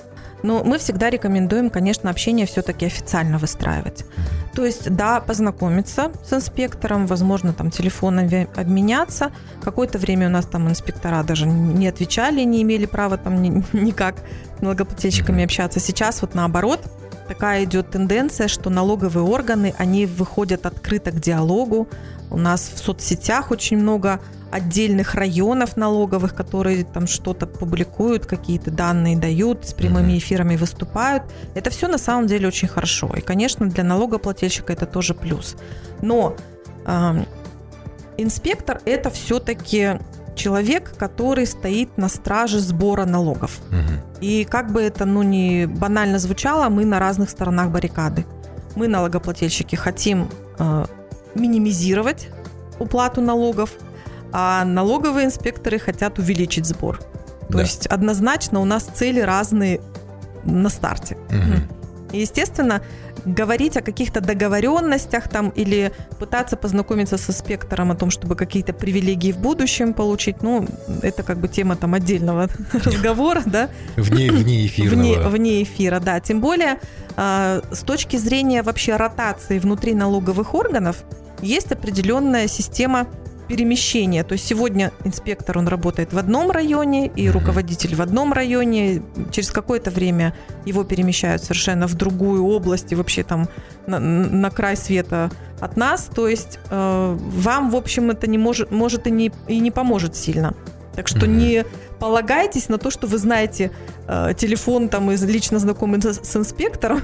Но 0.42 0.62
мы 0.62 0.78
всегда 0.78 1.10
рекомендуем, 1.10 1.70
конечно, 1.70 2.10
общение 2.10 2.46
все-таки 2.46 2.86
официально 2.86 3.38
выстраивать. 3.38 4.04
То 4.54 4.64
есть, 4.64 4.90
да, 4.90 5.20
познакомиться 5.20 6.10
с 6.28 6.32
инспектором, 6.32 7.06
возможно, 7.06 7.52
там 7.52 7.70
телефонами 7.70 8.48
обменяться. 8.56 9.30
Какое-то 9.62 9.98
время 9.98 10.28
у 10.28 10.30
нас 10.30 10.46
там 10.46 10.68
инспектора 10.68 11.22
даже 11.22 11.46
не 11.46 11.86
отвечали, 11.86 12.42
не 12.42 12.62
имели 12.62 12.86
права 12.86 13.18
там 13.18 13.40
ни, 13.42 13.62
никак 13.72 14.16
с 14.58 14.60
налогоплательщиками 14.60 15.44
общаться. 15.44 15.80
Сейчас 15.80 16.22
вот 16.22 16.34
наоборот, 16.34 16.80
такая 17.28 17.64
идет 17.64 17.90
тенденция, 17.90 18.48
что 18.48 18.70
налоговые 18.70 19.24
органы, 19.24 19.74
они 19.78 20.06
выходят 20.06 20.66
открыто 20.66 21.10
к 21.12 21.20
диалогу. 21.20 21.88
У 22.30 22.36
нас 22.36 22.70
в 22.74 22.78
соцсетях 22.78 23.50
очень 23.50 23.78
много 23.78 24.20
отдельных 24.50 25.14
районов 25.14 25.76
налоговых, 25.76 26.34
которые 26.34 26.84
там 26.84 27.06
что-то 27.06 27.46
публикуют, 27.46 28.26
какие-то 28.26 28.70
данные 28.70 29.16
дают, 29.16 29.66
с 29.66 29.74
прямыми 29.74 30.18
эфирами 30.18 30.56
выступают. 30.56 31.24
Это 31.54 31.70
все 31.70 31.88
на 31.88 31.98
самом 31.98 32.26
деле 32.26 32.48
очень 32.48 32.68
хорошо. 32.68 33.10
И, 33.16 33.20
конечно, 33.20 33.66
для 33.66 33.84
налогоплательщика 33.84 34.72
это 34.72 34.86
тоже 34.86 35.14
плюс. 35.14 35.56
Но 36.00 36.36
э, 36.86 37.24
инспектор 38.16 38.80
это 38.84 39.10
все-таки 39.10 39.98
человек, 40.34 40.96
который 40.96 41.46
стоит 41.46 41.98
на 41.98 42.08
страже 42.08 42.60
сбора 42.60 43.04
налогов. 43.04 43.58
Угу. 43.70 44.22
И 44.22 44.44
как 44.44 44.72
бы 44.72 44.80
это 44.80 45.04
ну 45.04 45.22
не 45.22 45.66
банально 45.66 46.18
звучало, 46.18 46.68
мы 46.70 46.84
на 46.84 46.98
разных 46.98 47.28
сторонах 47.28 47.70
баррикады. 47.70 48.24
Мы 48.76 48.88
налогоплательщики 48.88 49.76
хотим 49.76 50.30
э, 50.58 50.86
минимизировать 51.34 52.28
уплату 52.78 53.20
налогов, 53.20 53.70
а 54.32 54.64
налоговые 54.64 55.26
инспекторы 55.26 55.78
хотят 55.78 56.18
увеличить 56.18 56.66
сбор. 56.66 57.00
То 57.48 57.54
да. 57.54 57.60
есть 57.62 57.86
однозначно 57.86 58.60
у 58.60 58.64
нас 58.64 58.84
цели 58.84 59.20
разные 59.20 59.80
на 60.44 60.68
старте. 60.68 61.16
Угу. 61.30 61.78
И, 62.12 62.20
естественно, 62.20 62.82
говорить 63.24 63.76
о 63.76 63.82
каких-то 63.82 64.20
договоренностях 64.20 65.28
там 65.28 65.50
или 65.50 65.92
пытаться 66.18 66.56
познакомиться 66.56 67.18
со 67.18 67.32
спектром 67.32 67.90
о 67.90 67.94
том, 67.94 68.10
чтобы 68.10 68.34
какие-то 68.34 68.72
привилегии 68.72 69.32
в 69.32 69.38
будущем 69.38 69.92
получить, 69.92 70.42
ну, 70.42 70.66
это 71.02 71.22
как 71.22 71.38
бы 71.38 71.48
тема 71.48 71.76
там 71.76 71.94
отдельного 71.94 72.48
разговора, 72.72 73.42
да. 73.44 73.68
Вне, 73.96 74.30
вне 74.30 74.66
эфира. 74.66 74.94
Вне, 74.94 75.18
вне 75.18 75.62
эфира, 75.62 76.00
да. 76.00 76.20
Тем 76.20 76.40
более, 76.40 76.78
э, 77.16 77.60
с 77.70 77.80
точки 77.80 78.16
зрения 78.16 78.62
вообще 78.62 78.96
ротации 78.96 79.58
внутри 79.58 79.94
налоговых 79.94 80.54
органов, 80.54 81.04
есть 81.40 81.70
определенная 81.70 82.48
система 82.48 83.06
перемещения. 83.48 84.22
То 84.24 84.34
есть 84.34 84.46
сегодня 84.46 84.92
инспектор, 85.04 85.58
он 85.58 85.66
работает 85.68 86.12
в 86.12 86.18
одном 86.18 86.50
районе, 86.50 87.06
и 87.06 87.28
руководитель 87.30 87.94
в 87.94 88.02
одном 88.02 88.32
районе. 88.32 89.02
Через 89.32 89.50
какое-то 89.50 89.90
время 89.90 90.34
его 90.66 90.84
перемещают 90.84 91.42
совершенно 91.42 91.86
в 91.86 91.94
другую 91.94 92.44
область 92.44 92.92
и 92.92 92.94
вообще 92.94 93.22
там 93.24 93.48
на, 93.86 93.98
на 93.98 94.50
край 94.50 94.76
света 94.76 95.30
от 95.60 95.76
нас. 95.76 96.08
То 96.14 96.28
есть 96.28 96.60
э, 96.70 97.16
вам, 97.18 97.70
в 97.70 97.76
общем, 97.76 98.10
это 98.10 98.26
не 98.28 98.38
может, 98.38 98.70
может 98.70 99.06
и 99.06 99.10
не, 99.10 99.32
и 99.48 99.58
не 99.58 99.70
поможет 99.70 100.14
сильно. 100.14 100.54
Так 100.94 101.08
что 101.08 101.26
не 101.26 101.64
полагайтесь 101.98 102.68
на 102.68 102.78
то, 102.78 102.90
что 102.90 103.06
вы 103.06 103.18
знаете 103.18 103.70
э, 104.06 104.32
телефон 104.36 104.88
там 104.88 105.10
из 105.10 105.22
лично 105.24 105.58
знакомый 105.58 106.00
с, 106.00 106.20
с 106.22 106.36
инспектором, 106.36 107.00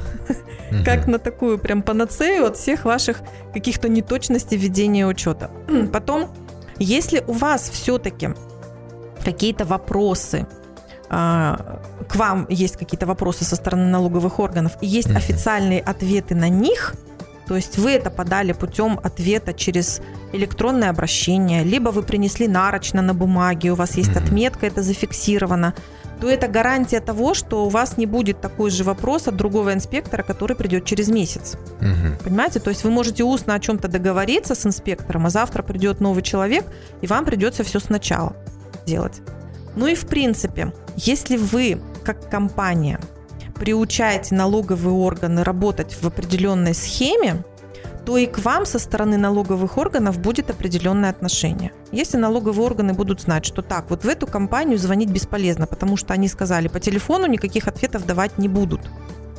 как 0.85 1.07
на 1.07 1.19
такую 1.19 1.59
прям 1.59 1.83
панацею 1.83 2.47
от 2.47 2.57
всех 2.57 2.85
ваших 2.85 3.19
каких-то 3.53 3.89
неточностей 3.89 4.57
ведения 4.57 5.07
учета. 5.07 5.51
Потом, 5.93 6.31
если 6.79 7.23
у 7.27 7.33
вас 7.33 7.69
все-таки 7.71 8.31
какие-то 9.25 9.65
вопросы, 9.65 10.47
а, 11.09 11.81
к 12.09 12.17
вам 12.17 12.47
есть 12.49 12.77
какие-то 12.77 13.07
вопросы 13.07 13.45
со 13.45 13.57
стороны 13.57 13.87
налоговых 13.87 14.39
органов, 14.39 14.73
и 14.81 14.87
есть 14.87 15.11
официальные 15.11 15.81
ответы 15.81 16.35
на 16.35 16.49
них– 16.49 16.95
то 17.47 17.57
есть 17.57 17.79
вы 17.79 17.93
это 17.93 18.11
подали 18.11 18.53
путем 18.53 18.99
ответа 19.03 19.53
через 19.53 20.01
электронное 20.33 20.91
обращение, 20.91 21.63
либо 21.63 21.91
вы 21.91 22.03
принесли 22.03 22.49
нарочно 22.49 23.03
на 23.03 23.15
бумаге, 23.15 23.73
у 23.73 23.75
вас 23.75 23.97
есть 23.97 24.17
отметка, 24.17 24.67
это 24.67 24.83
зафиксировано, 24.83 25.75
то 26.21 26.29
это 26.29 26.49
гарантия 26.49 27.01
того, 27.01 27.35
что 27.35 27.67
у 27.67 27.69
вас 27.69 27.99
не 27.99 28.07
будет 28.07 28.41
такой 28.41 28.71
же 28.71 28.85
вопрос 28.85 29.29
от 29.29 29.37
другого 29.37 29.75
инспектора, 29.75 30.23
который 30.23 30.57
придет 30.57 30.85
через 30.85 31.09
месяц. 31.09 31.57
Угу. 31.81 32.25
Понимаете? 32.25 32.61
То 32.61 32.71
есть 32.71 32.85
вы 32.85 32.91
можете 32.91 33.25
устно 33.25 33.55
о 33.55 33.61
чем-то 33.61 33.89
договориться 33.89 34.55
с 34.55 34.65
инспектором, 34.65 35.27
а 35.27 35.31
завтра 35.31 35.63
придет 35.63 36.01
новый 36.01 36.23
человек, 36.23 36.65
и 37.03 37.07
вам 37.07 37.25
придется 37.25 37.63
все 37.63 37.81
сначала 37.81 38.35
делать. 38.87 39.21
Ну 39.77 39.87
и 39.87 39.95
в 39.95 40.07
принципе, 40.07 40.73
если 40.97 41.37
вы 41.37 41.81
как 42.05 42.31
компания 42.31 43.01
приучаете 43.55 44.35
налоговые 44.35 44.95
органы 44.95 45.45
работать 45.45 45.97
в 46.01 46.07
определенной 46.07 46.75
схеме, 46.75 47.45
то 48.05 48.19
и 48.19 48.27
к 48.27 48.39
вам 48.41 48.67
со 48.67 48.79
стороны 48.79 49.17
налоговых 49.17 49.79
органов 49.79 50.19
будет 50.19 50.51
определенное 50.51 51.11
отношение. 51.11 51.73
Если 51.91 52.19
налоговые 52.19 52.67
органы 52.67 52.93
будут 52.93 53.23
знать, 53.23 53.47
что 53.47 53.63
так, 53.63 53.89
вот 53.89 54.05
в 54.05 54.09
эту 54.09 54.27
компанию 54.27 54.79
звонить 54.79 55.11
бесполезно, 55.11 55.67
потому 55.67 55.97
что 55.97 56.13
они 56.13 56.29
сказали, 56.29 56.69
по 56.69 56.81
телефону 56.81 57.27
никаких 57.27 57.67
ответов 57.67 58.05
давать 58.05 58.37
не 58.37 58.49
будут. 58.49 58.81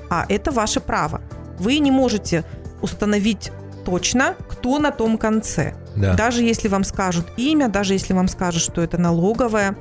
А 0.10 0.26
это 0.30 0.52
ваше 0.52 0.80
право. 0.80 1.22
Вы 1.60 1.78
не 1.80 1.92
можете 1.92 2.44
установить 2.82 3.52
точно, 3.86 4.36
кто 4.50 4.80
на 4.80 4.92
том 4.92 5.18
конце. 5.18 5.76
Да. 5.96 6.16
Даже 6.16 6.44
если 6.44 6.68
вам 6.68 6.84
скажут 6.84 7.28
имя, 7.38 7.70
даже 7.70 7.94
если 7.94 8.14
вам 8.14 8.28
скажут, 8.28 8.64
что 8.64 8.82
это 8.82 8.98
налоговая. 8.98 9.76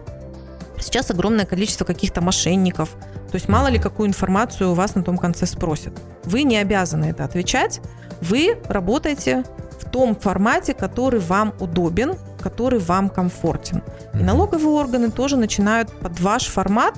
Сейчас 0.79 1.11
огромное 1.11 1.47
количество 1.47 1.85
каких-то 1.85 2.21
мошенников, 2.21 2.91
то 3.35 3.37
есть 3.37 3.49
мало 3.49 3.67
ли 3.67 3.81
какую 3.81 4.09
информацию 4.09 4.71
у 4.71 4.75
вас 4.75 4.95
на 4.95 5.03
том 5.03 5.19
конце 5.19 5.45
спросят. 5.45 5.93
Вы 6.23 6.45
не 6.45 6.57
обязаны 6.57 7.07
это 7.07 7.25
отвечать. 7.25 7.81
Вы 8.21 8.57
работаете 8.69 9.43
в 9.81 9.91
том 9.91 10.15
формате, 10.15 10.73
который 10.73 11.19
вам 11.19 11.53
удобен, 11.59 12.15
который 12.41 12.79
вам 12.79 13.09
комфортен. 13.09 13.83
И 14.13 14.19
налоговые 14.19 14.69
органы 14.69 15.11
тоже 15.11 15.37
начинают 15.37 15.91
под 15.91 16.21
ваш 16.21 16.47
формат 16.47 16.95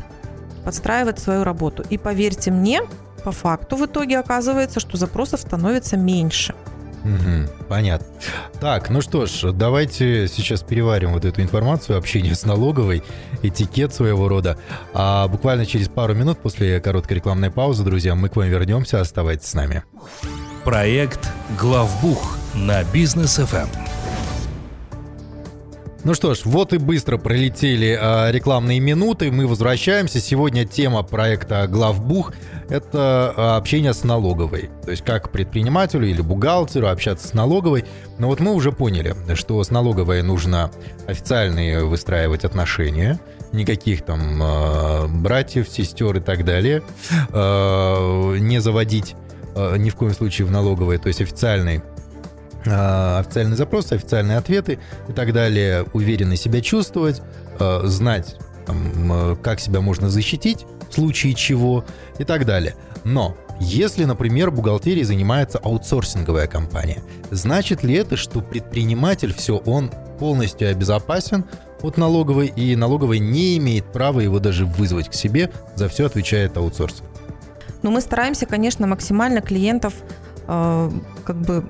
подстраивать 0.62 1.18
свою 1.18 1.42
работу. 1.42 1.82
И 1.88 1.96
поверьте 1.96 2.50
мне, 2.50 2.82
по 3.24 3.32
факту 3.32 3.76
в 3.76 3.86
итоге 3.86 4.18
оказывается, 4.18 4.78
что 4.78 4.98
запросов 4.98 5.40
становится 5.40 5.96
меньше. 5.96 6.54
Угу, 7.06 7.66
понятно. 7.68 8.06
Так, 8.60 8.90
ну 8.90 9.00
что 9.00 9.26
ж, 9.26 9.52
давайте 9.52 10.26
сейчас 10.26 10.62
переварим 10.62 11.12
вот 11.12 11.24
эту 11.24 11.40
информацию, 11.40 11.96
общение 11.96 12.34
с 12.34 12.44
налоговой, 12.44 13.02
этикет 13.42 13.94
своего 13.94 14.28
рода. 14.28 14.58
А 14.92 15.28
буквально 15.28 15.66
через 15.66 15.88
пару 15.88 16.14
минут 16.14 16.38
после 16.38 16.80
короткой 16.80 17.18
рекламной 17.18 17.50
паузы, 17.50 17.84
друзья, 17.84 18.14
мы 18.14 18.28
к 18.28 18.36
вам 18.36 18.48
вернемся. 18.48 19.00
Оставайтесь 19.00 19.46
с 19.46 19.54
нами. 19.54 19.84
Проект 20.64 21.30
«Главбух» 21.58 22.36
на 22.54 22.82
бизнес 22.84 23.38
FM. 23.38 23.68
Ну 26.06 26.14
что 26.14 26.34
ж, 26.34 26.42
вот 26.44 26.72
и 26.72 26.78
быстро 26.78 27.18
пролетели 27.18 27.98
э, 28.00 28.30
рекламные 28.30 28.78
минуты. 28.78 29.32
Мы 29.32 29.48
возвращаемся. 29.48 30.20
Сегодня 30.20 30.64
тема 30.64 31.02
проекта 31.02 31.66
«Главбух»— 31.66 32.32
это 32.68 33.34
а, 33.36 33.56
общение 33.56 33.92
с 33.92 34.04
налоговой. 34.04 34.70
То 34.84 34.92
есть 34.92 35.04
как 35.04 35.32
предпринимателю 35.32 36.06
или 36.06 36.20
бухгалтеру 36.20 36.86
общаться 36.86 37.26
с 37.26 37.34
налоговой. 37.34 37.86
Но 38.20 38.28
вот 38.28 38.38
мы 38.38 38.52
уже 38.54 38.70
поняли, 38.70 39.16
что 39.34 39.60
с 39.60 39.70
налоговой 39.70 40.22
нужно 40.22 40.70
официальные 41.08 41.84
выстраивать 41.84 42.44
отношения, 42.44 43.18
никаких 43.50 44.04
там 44.04 44.40
э, 44.40 45.08
братьев, 45.08 45.68
сестер 45.68 46.18
и 46.18 46.20
так 46.20 46.44
далее, 46.44 46.84
э, 47.30 48.36
не 48.38 48.60
заводить 48.60 49.16
э, 49.56 49.74
ни 49.76 49.90
в 49.90 49.96
коем 49.96 50.14
случае 50.14 50.46
в 50.46 50.52
налоговой, 50.52 50.98
то 50.98 51.08
есть 51.08 51.20
официальный 51.20 51.82
официальные 52.66 53.56
запросы, 53.56 53.94
официальные 53.94 54.38
ответы 54.38 54.78
и 55.08 55.12
так 55.12 55.32
далее, 55.32 55.86
уверенно 55.92 56.36
себя 56.36 56.60
чувствовать, 56.60 57.22
э, 57.58 57.80
знать, 57.84 58.36
там, 58.66 59.12
э, 59.12 59.36
как 59.36 59.60
себя 59.60 59.80
можно 59.80 60.08
защитить 60.10 60.66
в 60.90 60.94
случае 60.94 61.34
чего 61.34 61.84
и 62.18 62.24
так 62.24 62.44
далее. 62.44 62.74
Но 63.04 63.36
если, 63.58 64.04
например, 64.04 64.50
бухгалтерией 64.50 65.04
занимается 65.04 65.58
аутсорсинговая 65.58 66.46
компания, 66.46 67.02
значит 67.30 67.82
ли 67.82 67.94
это, 67.94 68.16
что 68.16 68.40
предприниматель 68.40 69.32
все, 69.32 69.56
он 69.56 69.90
полностью 70.18 70.70
обезопасен 70.70 71.44
от 71.82 71.96
налоговой, 71.96 72.46
и 72.48 72.76
налоговая 72.76 73.18
не 73.18 73.56
имеет 73.58 73.84
права 73.92 74.20
его 74.20 74.38
даже 74.38 74.66
вызвать 74.66 75.08
к 75.08 75.14
себе, 75.14 75.50
за 75.74 75.88
все 75.88 76.06
отвечает 76.06 76.56
аутсорсинг? 76.56 77.06
Ну, 77.82 77.90
мы 77.90 78.00
стараемся, 78.00 78.46
конечно, 78.46 78.86
максимально 78.86 79.40
клиентов 79.40 79.94
э, 79.94 80.25
как 80.46 81.36
бы 81.36 81.64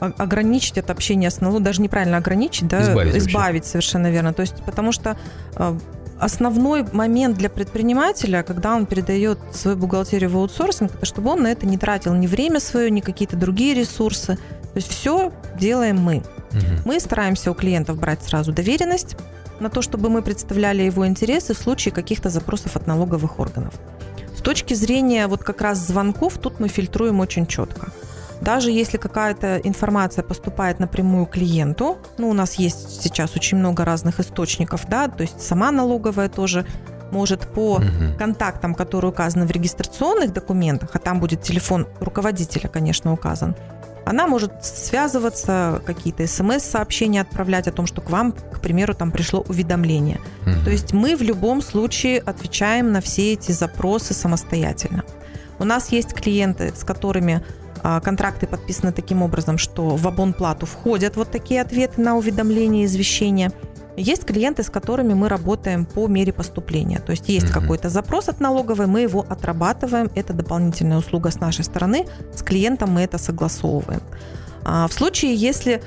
ограничить 0.00 0.76
это 0.76 0.92
общение 0.92 1.30
с 1.30 1.40
даже 1.60 1.80
неправильно 1.82 2.16
ограничить, 2.16 2.68
да, 2.68 2.82
избавить, 2.82 3.16
избавить 3.16 3.64
совершенно 3.64 4.10
верно. 4.10 4.32
То 4.32 4.42
есть, 4.42 4.62
потому 4.64 4.92
что 4.92 5.16
э, 5.56 5.78
основной 6.18 6.84
момент 6.92 7.36
для 7.36 7.48
предпринимателя, 7.48 8.42
когда 8.42 8.74
он 8.74 8.86
передает 8.86 9.38
свою 9.52 9.76
бухгалтерию 9.76 10.30
в 10.30 10.36
аутсорсинг, 10.36 10.92
это 10.94 11.06
чтобы 11.06 11.30
он 11.30 11.42
на 11.42 11.48
это 11.48 11.66
не 11.66 11.78
тратил 11.78 12.14
ни 12.14 12.26
время 12.26 12.60
свое, 12.60 12.90
ни 12.90 13.00
какие-то 13.00 13.36
другие 13.36 13.74
ресурсы. 13.74 14.36
То 14.36 14.76
есть 14.76 14.88
все 14.88 15.32
делаем 15.58 15.98
мы. 15.98 16.22
Угу. 16.52 16.82
Мы 16.86 17.00
стараемся 17.00 17.50
у 17.50 17.54
клиентов 17.54 17.98
брать 17.98 18.22
сразу 18.22 18.52
доверенность 18.52 19.16
на 19.60 19.70
то, 19.70 19.82
чтобы 19.82 20.08
мы 20.10 20.22
представляли 20.22 20.82
его 20.82 21.06
интересы 21.06 21.54
в 21.54 21.58
случае 21.58 21.92
каких-то 21.92 22.30
запросов 22.30 22.76
от 22.76 22.86
налоговых 22.86 23.38
органов. 23.38 23.74
С 24.42 24.44
точки 24.44 24.74
зрения 24.74 25.28
вот 25.28 25.44
как 25.44 25.60
раз 25.60 25.78
звонков, 25.78 26.36
тут 26.36 26.58
мы 26.58 26.66
фильтруем 26.66 27.20
очень 27.20 27.46
четко. 27.46 27.92
Даже 28.40 28.72
если 28.72 28.96
какая-то 28.96 29.58
информация 29.62 30.24
поступает 30.24 30.80
напрямую 30.80 31.26
клиенту, 31.26 31.98
ну, 32.18 32.28
у 32.28 32.32
нас 32.32 32.54
есть 32.54 33.00
сейчас 33.02 33.36
очень 33.36 33.58
много 33.58 33.84
разных 33.84 34.18
источников, 34.18 34.88
да, 34.88 35.06
то 35.06 35.22
есть 35.22 35.40
сама 35.40 35.70
налоговая 35.70 36.28
тоже 36.28 36.66
может 37.12 37.42
по 37.52 37.76
угу. 37.76 37.84
контактам, 38.18 38.74
которые 38.74 39.12
указаны 39.12 39.46
в 39.46 39.52
регистрационных 39.52 40.32
документах, 40.32 40.90
а 40.94 40.98
там 40.98 41.20
будет 41.20 41.42
телефон 41.42 41.86
руководителя, 42.00 42.68
конечно, 42.68 43.12
указан, 43.12 43.54
она 44.04 44.26
может 44.26 44.64
связываться, 44.64 45.82
какие-то 45.86 46.26
смс-сообщения 46.26 47.20
отправлять 47.20 47.68
о 47.68 47.72
том, 47.72 47.86
что 47.86 48.00
к 48.00 48.10
вам, 48.10 48.32
к 48.32 48.60
примеру, 48.60 48.94
там 48.94 49.10
пришло 49.10 49.44
уведомление. 49.48 50.20
Угу. 50.42 50.64
То 50.64 50.70
есть 50.70 50.92
мы 50.92 51.16
в 51.16 51.22
любом 51.22 51.62
случае 51.62 52.18
отвечаем 52.20 52.92
на 52.92 53.00
все 53.00 53.32
эти 53.32 53.52
запросы 53.52 54.14
самостоятельно. 54.14 55.04
У 55.58 55.64
нас 55.64 55.92
есть 55.92 56.14
клиенты, 56.14 56.72
с 56.74 56.84
которыми 56.84 57.44
а, 57.82 58.00
контракты 58.00 58.46
подписаны 58.46 58.92
таким 58.92 59.22
образом, 59.22 59.58
что 59.58 59.96
в 59.96 60.06
абонплату 60.06 60.66
входят 60.66 61.16
вот 61.16 61.30
такие 61.30 61.60
ответы 61.60 62.00
на 62.00 62.16
уведомления 62.16 62.82
и 62.82 62.86
извещения. 62.86 63.52
Есть 63.96 64.24
клиенты, 64.24 64.62
с 64.62 64.70
которыми 64.70 65.14
мы 65.14 65.28
работаем 65.28 65.84
по 65.84 66.06
мере 66.06 66.32
поступления. 66.32 66.98
То 67.00 67.12
есть 67.12 67.28
есть 67.28 67.46
mm-hmm. 67.46 67.60
какой-то 67.60 67.88
запрос 67.88 68.28
от 68.28 68.40
налоговой, 68.40 68.86
мы 68.86 69.00
его 69.00 69.24
отрабатываем. 69.28 70.10
Это 70.14 70.32
дополнительная 70.32 70.98
услуга 70.98 71.30
с 71.30 71.40
нашей 71.40 71.64
стороны. 71.64 72.06
С 72.34 72.42
клиентом 72.42 72.90
мы 72.90 73.02
это 73.02 73.18
согласовываем. 73.18 74.02
А 74.64 74.86
в 74.86 74.92
случае, 74.92 75.34
если 75.34 75.82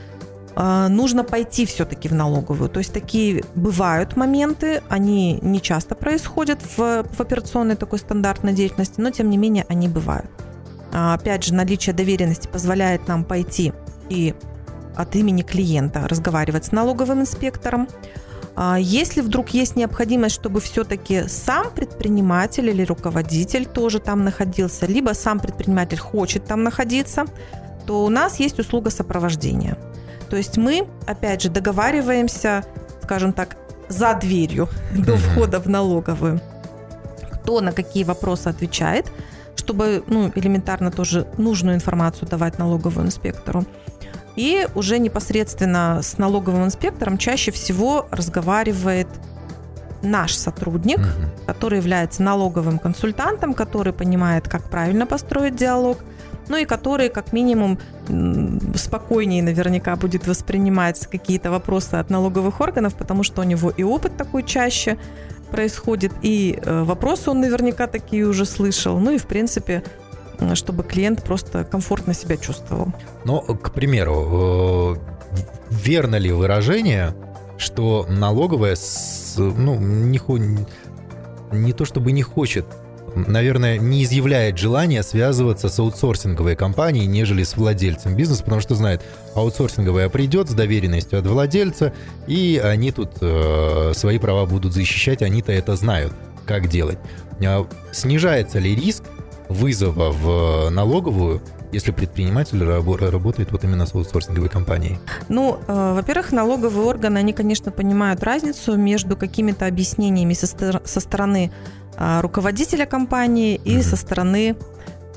а, 0.56 0.88
нужно 0.88 1.24
пойти 1.24 1.66
все-таки 1.66 2.08
в 2.08 2.14
налоговую. 2.14 2.70
То 2.70 2.80
есть 2.80 2.94
такие 2.94 3.44
бывают 3.56 4.16
моменты, 4.16 4.82
они 4.90 5.40
не 5.42 5.62
часто 5.62 5.96
происходят 5.96 6.60
в, 6.78 7.04
в 7.04 7.20
операционной 7.20 7.76
такой 7.76 8.00
стандартной 8.00 8.54
деятельности, 8.54 9.02
но 9.02 9.10
тем 9.10 9.30
не 9.30 9.38
менее 9.38 9.66
они 9.68 9.88
бывают. 9.90 10.30
а, 10.94 11.14
опять 11.14 11.44
же, 11.44 11.54
наличие 11.54 11.94
доверенности 11.94 12.48
позволяет 12.48 13.08
нам 13.08 13.26
пойти 13.26 13.74
и 14.10 14.34
от 14.96 15.16
имени 15.16 15.42
клиента 15.42 16.08
разговаривать 16.08 16.66
с 16.66 16.72
налоговым 16.72 17.22
инспектором. 17.22 17.88
А, 18.56 18.78
если 18.80 19.22
вдруг 19.22 19.50
есть 19.50 19.76
необходимость, 19.76 20.36
чтобы 20.36 20.62
все-таки 20.62 21.28
сам 21.28 21.72
предприниматель 21.72 22.70
или 22.70 22.84
руководитель 22.84 23.66
тоже 23.66 24.00
там 24.00 24.24
находился, 24.24 24.86
либо 24.86 25.14
сам 25.14 25.40
предприниматель 25.40 26.00
хочет 26.00 26.46
там 26.46 26.64
находиться, 26.64 27.26
то 27.86 28.06
у 28.06 28.10
нас 28.10 28.40
есть 28.40 28.60
услуга 28.60 28.90
сопровождения. 28.90 29.78
То 30.30 30.38
есть 30.38 30.58
мы, 30.58 30.88
опять 31.06 31.42
же, 31.42 31.50
договариваемся, 31.50 32.64
скажем 33.04 33.34
так, 33.34 33.58
за 33.90 34.14
дверью 34.16 34.70
до 34.96 35.18
входа 35.18 35.60
в 35.60 35.68
налоговую, 35.68 36.42
кто 37.34 37.62
на 37.62 37.72
какие 37.72 38.04
вопросы 38.04 38.48
отвечает, 38.48 39.12
чтобы 39.56 40.04
ну, 40.08 40.32
элементарно 40.36 40.92
тоже 40.92 41.28
нужную 41.38 41.76
информацию 41.76 42.28
давать 42.28 42.58
налоговому 42.58 43.08
инспектору. 43.08 43.66
И 44.36 44.68
уже 44.76 45.00
непосредственно 45.00 46.02
с 46.02 46.18
налоговым 46.18 46.66
инспектором 46.66 47.18
чаще 47.18 47.52
всего 47.52 48.08
разговаривает 48.12 49.08
наш 50.02 50.36
сотрудник, 50.36 51.00
угу. 51.00 51.08
который 51.48 51.80
является 51.80 52.22
налоговым 52.22 52.80
консультантом, 52.80 53.54
который 53.54 53.94
понимает, 53.94 54.48
как 54.48 54.70
правильно 54.70 55.06
построить 55.06 55.56
диалог, 55.56 55.98
ну 56.48 56.58
и 56.58 56.66
который 56.66 57.10
как 57.10 57.34
минимум 57.34 57.80
спокойнее 58.76 59.42
наверняка 59.42 59.96
будет 59.96 60.28
воспринимать 60.28 61.08
какие-то 61.08 61.50
вопросы 61.50 61.96
от 61.96 62.10
налоговых 62.10 62.62
органов, 62.62 62.96
потому 62.96 63.24
что 63.24 63.42
у 63.42 63.46
него 63.46 63.72
и 63.72 63.84
опыт 63.84 64.16
такой 64.16 64.44
чаще 64.44 64.98
происходит, 65.50 66.12
и 66.22 66.60
э, 66.62 66.84
вопросы 66.84 67.30
он 67.30 67.40
наверняка 67.40 67.88
такие 67.88 68.26
уже 68.26 68.46
слышал, 68.46 69.00
ну 69.00 69.12
и 69.12 69.18
в 69.18 69.26
принципе 69.26 69.84
чтобы 70.56 70.84
клиент 70.84 71.24
просто 71.24 71.64
комфортно 71.64 72.14
себя 72.14 72.38
чувствовал. 72.38 72.88
Но, 73.24 73.42
к 73.42 73.72
примеру, 73.72 74.98
э, 74.98 75.16
верно 75.70 76.16
ли 76.16 76.32
выражение, 76.32 77.16
что 77.58 78.06
налоговая 78.10 78.76
ну, 79.38 79.76
не, 79.76 80.20
не 81.52 81.74
то 81.74 81.86
чтобы 81.86 82.12
не 82.12 82.24
хочет, 82.24 82.66
наверное, 83.16 83.78
не 83.78 84.04
изъявляет 84.04 84.58
желания 84.58 85.02
связываться 85.04 85.70
с 85.70 85.80
аутсорсинговой 85.80 86.56
компанией, 86.56 87.08
нежели 87.08 87.44
с 87.44 87.56
владельцем 87.56 88.16
бизнеса, 88.16 88.44
потому 88.44 88.62
что 88.62 88.76
знает, 88.76 89.02
аутсорсинговая 89.36 90.10
придет 90.10 90.50
с 90.50 90.54
доверенностью 90.54 91.20
от 91.20 91.26
владельца, 91.26 91.94
и 92.28 92.62
они 92.64 92.92
тут 92.92 93.12
э, 93.22 93.94
свои 93.96 94.20
права 94.20 94.46
будут 94.46 94.74
защищать, 94.74 95.22
они-то 95.22 95.52
это 95.52 95.76
знают, 95.76 96.14
как 96.46 96.68
делать. 96.68 97.00
А 97.44 97.68
снижается 97.92 98.60
ли 98.60 98.76
риск 98.76 99.04
вызова 99.50 100.12
в 100.12 100.70
налоговую, 100.70 101.42
если 101.72 101.92
предприниматель 101.92 102.64
работает 102.64 103.52
вот 103.52 103.64
именно 103.64 103.86
с 103.86 103.94
аутсорсинговой 103.94 104.50
компанией? 104.50 105.00
Ну, 105.30 105.60
э, 105.68 105.94
во-первых, 105.94 106.32
налоговые 106.32 106.86
органы, 106.86 107.18
они, 107.18 107.34
конечно, 107.34 107.72
понимают 107.72 108.24
разницу 108.24 108.76
между 108.78 109.18
какими-то 109.18 109.66
объяснениями 109.66 110.34
со, 110.34 110.48
со 110.48 111.00
стороны 111.00 111.52
э, 111.98 112.22
руководителя 112.22 112.86
компании 112.86 113.60
и 113.64 113.78
mm-hmm. 113.78 113.84
со 113.84 113.96
стороны 113.96 114.56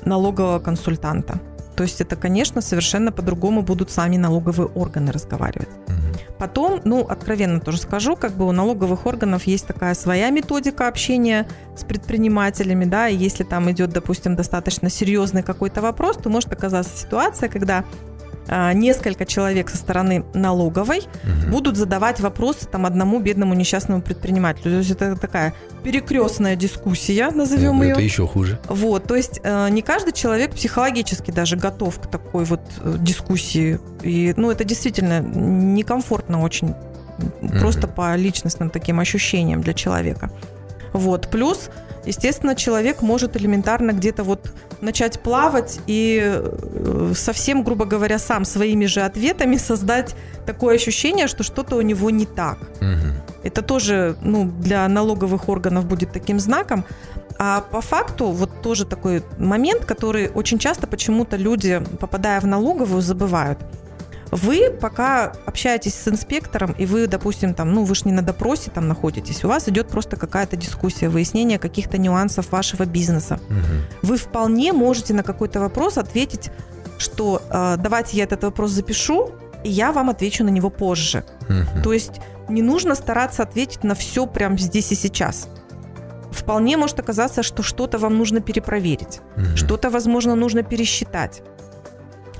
налогового 0.05 0.59
консультанта. 0.59 1.39
То 1.79 1.83
есть 1.83 2.01
это, 2.01 2.17
конечно, 2.17 2.59
совершенно 2.59 3.09
по-другому 3.09 3.61
будут 3.61 3.89
сами 3.89 4.17
налоговые 4.17 4.67
органы 4.67 5.13
разговаривать. 5.13 5.69
Потом, 6.37 6.81
ну, 6.83 7.07
откровенно 7.07 7.61
тоже 7.61 7.77
скажу, 7.77 8.17
как 8.17 8.33
бы 8.33 8.45
у 8.45 8.51
налоговых 8.51 9.05
органов 9.05 9.43
есть 9.43 9.65
такая 9.65 9.93
своя 9.93 10.29
методика 10.29 10.89
общения 10.89 11.47
с 11.77 11.85
предпринимателями, 11.85 12.83
да, 12.83 13.07
и 13.07 13.15
если 13.15 13.45
там 13.45 13.71
идет, 13.71 13.91
допустим, 13.91 14.35
достаточно 14.35 14.89
серьезный 14.89 15.41
какой-то 15.41 15.81
вопрос, 15.81 16.17
то 16.17 16.27
может 16.27 16.51
оказаться 16.51 16.97
ситуация, 16.97 17.47
когда 17.47 17.85
несколько 18.73 19.25
человек 19.25 19.69
со 19.69 19.77
стороны 19.77 20.25
налоговой 20.33 20.99
угу. 20.99 21.51
будут 21.51 21.77
задавать 21.77 22.19
вопросы 22.19 22.67
там 22.67 22.85
одному 22.85 23.19
бедному 23.19 23.53
несчастному 23.53 24.01
предпринимателю. 24.01 24.63
То 24.71 24.77
есть 24.77 24.91
это 24.91 25.15
такая 25.15 25.53
перекрестная 25.83 26.55
дискуссия, 26.55 27.29
назовем 27.31 27.81
ее. 27.81 27.91
Это 27.91 28.01
еще 28.01 28.27
хуже. 28.27 28.59
Вот, 28.67 29.05
то 29.05 29.15
есть 29.15 29.39
э, 29.43 29.69
не 29.69 29.81
каждый 29.81 30.13
человек 30.13 30.51
психологически 30.51 31.31
даже 31.31 31.55
готов 31.55 31.99
к 31.99 32.07
такой 32.07 32.45
вот 32.45 32.61
э, 32.81 32.95
дискуссии. 32.99 33.79
И, 34.01 34.33
ну, 34.35 34.51
это 34.51 34.63
действительно 34.63 35.19
некомфортно 35.19 36.41
очень, 36.41 36.69
угу. 37.41 37.59
просто 37.59 37.87
по 37.87 38.15
личностным 38.15 38.69
таким 38.69 38.99
ощущениям 38.99 39.61
для 39.61 39.73
человека. 39.73 40.31
Вот, 40.93 41.27
плюс 41.29 41.69
естественно, 42.09 42.55
человек 42.55 43.01
может 43.01 43.37
элементарно 43.37 43.91
где-то 43.91 44.23
вот 44.23 44.51
начать 44.81 45.19
плавать 45.19 45.79
и 45.87 46.21
э, 46.23 47.13
совсем, 47.15 47.63
грубо 47.63 47.85
говоря, 47.85 48.19
сам 48.19 48.45
своими 48.45 48.87
же 48.87 49.01
ответами 49.01 49.57
создать 49.57 50.15
такое 50.45 50.75
ощущение, 50.75 51.27
что 51.27 51.43
что-то 51.43 51.75
у 51.75 51.81
него 51.81 52.09
не 52.09 52.25
так. 52.25 52.57
Угу. 52.81 53.43
Это 53.43 53.61
тоже 53.61 54.15
ну, 54.21 54.51
для 54.59 54.87
налоговых 54.87 55.49
органов 55.49 55.85
будет 55.85 56.11
таким 56.11 56.39
знаком. 56.39 56.83
А 57.37 57.61
по 57.61 57.81
факту 57.81 58.31
вот 58.31 58.61
тоже 58.61 58.85
такой 58.85 59.23
момент, 59.37 59.85
который 59.85 60.29
очень 60.29 60.57
часто 60.57 60.87
почему-то 60.87 61.37
люди, 61.37 61.81
попадая 61.99 62.41
в 62.41 62.47
налоговую, 62.47 63.01
забывают– 63.01 63.59
вы 64.31 64.71
пока 64.71 65.33
общаетесь 65.45 65.95
с 65.95 66.07
инспектором, 66.07 66.73
и 66.77 66.85
вы, 66.85 67.07
допустим, 67.07 67.53
там, 67.53 67.73
ну, 67.73 67.83
вы 67.83 67.95
же 67.95 68.03
не 68.05 68.11
на 68.11 68.21
допросе 68.21 68.71
там 68.71 68.87
находитесь, 68.87 69.43
у 69.43 69.47
вас 69.47 69.67
идет 69.67 69.87
просто 69.87 70.17
какая-то 70.17 70.55
дискуссия, 70.55 71.09
выяснение 71.09 71.59
каких-то 71.59 71.97
нюансов 71.97 72.51
вашего 72.51 72.85
бизнеса. 72.85 73.39
Угу. 73.49 74.07
Вы 74.09 74.17
вполне 74.17 74.73
можете 74.73 75.13
на 75.13 75.23
какой-то 75.23 75.59
вопрос 75.59 75.97
ответить, 75.97 76.51
что 76.97 77.41
э, 77.49 77.77
давайте 77.79 78.17
я 78.17 78.23
этот 78.23 78.43
вопрос 78.43 78.71
запишу, 78.71 79.31
и 79.63 79.69
я 79.69 79.91
вам 79.91 80.09
отвечу 80.09 80.43
на 80.43 80.49
него 80.49 80.69
позже. 80.69 81.23
Угу. 81.43 81.83
То 81.83 81.93
есть 81.93 82.21
не 82.49 82.61
нужно 82.61 82.95
стараться 82.95 83.43
ответить 83.43 83.83
на 83.83 83.95
все 83.95 84.27
прямо 84.27 84.57
здесь 84.57 84.91
и 84.91 84.95
сейчас. 84.95 85.47
Вполне 86.31 86.77
может 86.77 86.99
оказаться, 86.99 87.41
что 87.41 87.63
что-то 87.63 87.97
вам 87.97 88.17
нужно 88.17 88.41
перепроверить, 88.41 89.21
угу. 89.35 89.55
что-то, 89.55 89.89
возможно, 89.89 90.35
нужно 90.35 90.61
пересчитать 90.61 91.41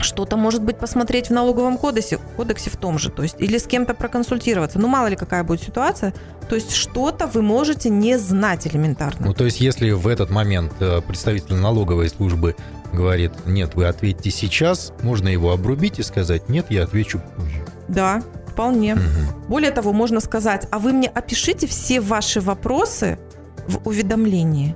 что-то, 0.03 0.38
может 0.38 0.63
быть, 0.63 0.77
посмотреть 0.77 1.27
в 1.27 1.31
налоговом 1.31 1.77
кодексе, 1.77 2.19
кодексе 2.35 2.69
в 2.69 2.77
том 2.77 2.99
же, 2.99 3.09
то 3.09 3.23
есть, 3.23 3.35
или 3.39 3.57
с 3.57 3.67
кем-то 3.67 3.93
проконсультироваться. 3.93 4.79
Ну, 4.79 4.88
мало 4.88 5.07
ли 5.07 5.15
какая 5.15 5.43
будет 5.43 5.62
ситуация. 5.62 6.13
То 6.47 6.55
есть, 6.55 6.71
что-то 6.73 7.27
вы 7.27 7.41
можете 7.41 7.89
не 7.89 8.17
знать 8.17 8.65
элементарно. 8.67 9.27
Ну, 9.27 9.33
то 9.33 9.45
есть, 9.45 9.62
если 9.62 9.91
в 9.91 10.07
этот 10.07 10.29
момент 10.29 10.73
э, 10.79 11.01
представитель 11.01 11.55
налоговой 11.55 12.09
службы 12.09 12.55
говорит, 12.91 13.31
нет, 13.45 13.75
вы 13.75 13.85
ответьте 13.85 14.31
сейчас, 14.31 14.93
можно 15.01 15.27
его 15.27 15.51
обрубить 15.51 15.99
и 15.99 16.03
сказать, 16.03 16.49
нет, 16.49 16.67
я 16.69 16.83
отвечу 16.83 17.21
позже. 17.35 17.65
Да, 17.88 18.23
вполне. 18.47 18.95
Угу. 18.95 19.47
Более 19.47 19.71
того, 19.71 19.93
можно 19.93 20.19
сказать, 20.19 20.67
а 20.71 20.79
вы 20.79 20.93
мне 20.93 21.07
опишите 21.07 21.67
все 21.67 22.01
ваши 22.01 22.41
вопросы 22.41 23.19
в 23.67 23.88
уведомлении. 23.88 24.75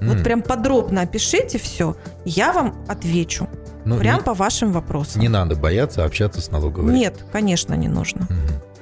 Mm. 0.00 0.08
Вот 0.08 0.24
прям 0.24 0.42
подробно 0.42 1.02
опишите 1.02 1.58
все, 1.58 1.96
я 2.24 2.52
вам 2.52 2.84
отвечу. 2.88 3.48
Ну, 3.84 3.98
Прям 3.98 4.18
не, 4.18 4.22
по 4.22 4.34
вашим 4.34 4.72
вопросам. 4.72 5.20
Не 5.20 5.28
надо 5.28 5.56
бояться 5.56 6.04
общаться 6.04 6.40
с 6.40 6.50
налоговой. 6.50 6.92
Нет, 6.92 7.16
конечно, 7.32 7.74
не 7.74 7.88
нужно. 7.88 8.26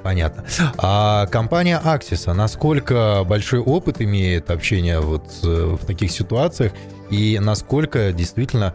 Понятно. 0.03 0.45
А 0.79 1.27
компания 1.27 1.81
Axis, 1.85 2.33
насколько 2.33 3.23
большой 3.27 3.61
опыт 3.61 4.01
имеет 4.01 4.51
общения 4.51 5.01
вот 5.01 5.25
в 5.43 5.85
таких 5.85 6.11
ситуациях 6.11 6.73
и 7.11 7.39
насколько 7.39 8.13
действительно 8.13 8.75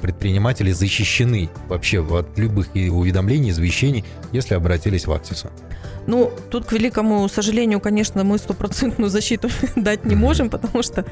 предприниматели 0.00 0.72
защищены 0.72 1.50
вообще 1.68 2.00
от 2.00 2.38
любых 2.38 2.68
уведомлений, 2.74 3.50
извещений, 3.50 4.04
если 4.32 4.54
обратились 4.54 5.06
в 5.06 5.12
Axis? 5.12 5.46
Ну, 6.06 6.30
тут, 6.50 6.66
к 6.66 6.72
великому 6.72 7.28
сожалению, 7.28 7.80
конечно, 7.80 8.24
мы 8.24 8.38
стопроцентную 8.38 9.10
защиту 9.10 9.48
дать 9.76 10.04
не 10.04 10.14
можем, 10.14 10.50
потому 10.50 10.82
что 10.82 11.04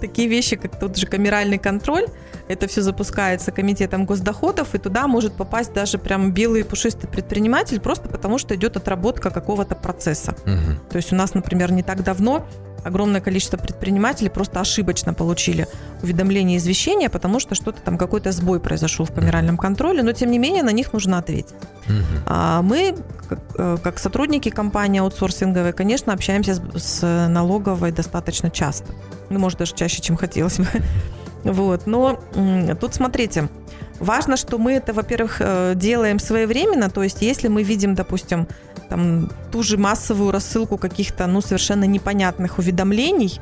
такие 0.00 0.28
вещи, 0.28 0.56
как 0.56 0.78
тот 0.78 0.96
же 0.96 1.06
камеральный 1.06 1.58
контроль, 1.58 2.06
это 2.48 2.66
все 2.66 2.82
запускается 2.82 3.52
комитетом 3.52 4.06
госдоходов, 4.06 4.74
и 4.74 4.78
туда 4.78 5.06
может 5.06 5.34
попасть 5.34 5.72
даже 5.72 5.98
прям 5.98 6.32
белый 6.32 6.64
пушистый 6.64 7.08
предприниматель, 7.08 7.80
просто 7.80 8.08
потому 8.08 8.38
что 8.38 8.54
идет 8.56 8.76
отработка 8.76 9.30
какого-то 9.30 9.76
процесса. 9.76 10.34
Угу. 10.44 10.90
То 10.90 10.96
есть 10.96 11.12
у 11.12 11.16
нас, 11.16 11.34
например, 11.34 11.70
не 11.70 11.82
так 11.82 12.02
давно 12.02 12.46
огромное 12.84 13.20
количество 13.20 13.56
предпринимателей 13.56 14.30
просто 14.30 14.60
ошибочно 14.60 15.14
получили 15.14 15.66
уведомление 16.02 16.58
извещения, 16.58 17.08
потому 17.08 17.40
что 17.40 17.54
что-то 17.54 17.80
там 17.82 17.98
какой-то 18.10 18.32
сбой 18.32 18.58
произошел 18.58 19.06
в 19.06 19.12
камеральном 19.12 19.56
контроле, 19.56 20.02
но 20.02 20.12
тем 20.12 20.32
не 20.32 20.38
менее 20.38 20.64
на 20.64 20.72
них 20.72 20.92
нужно 20.92 21.18
ответить. 21.18 21.54
А 22.26 22.60
мы, 22.60 22.96
как, 23.28 23.38
э, 23.56 23.76
как 23.82 23.98
сотрудники 24.00 24.48
компании 24.48 25.00
аутсорсинговой, 25.00 25.72
конечно, 25.72 26.12
общаемся 26.12 26.54
с, 26.54 26.60
с 26.74 27.28
налоговой 27.28 27.92
достаточно 27.92 28.50
часто. 28.50 28.92
Ну, 29.30 29.38
может, 29.38 29.60
даже 29.60 29.74
чаще, 29.74 30.02
чем 30.02 30.16
хотелось 30.16 30.58
бы. 30.58 30.66
Вот. 31.42 31.86
Но 31.86 32.20
тут 32.80 32.94
смотрите, 32.94 33.48
важно, 33.98 34.36
что 34.36 34.58
мы 34.58 34.72
это, 34.72 34.92
во-первых, 34.92 35.36
э, 35.40 35.72
делаем 35.74 36.18
своевременно, 36.18 36.90
то 36.90 37.02
есть 37.02 37.22
если 37.22 37.48
мы 37.48 37.62
видим, 37.62 37.94
допустим, 37.94 38.46
там, 38.90 39.30
ту 39.50 39.62
же 39.62 39.78
массовую 39.78 40.32
рассылку 40.32 40.76
каких-то, 40.76 41.26
ну, 41.26 41.40
совершенно 41.40 41.84
непонятных 41.84 42.58
уведомлений, 42.58 43.40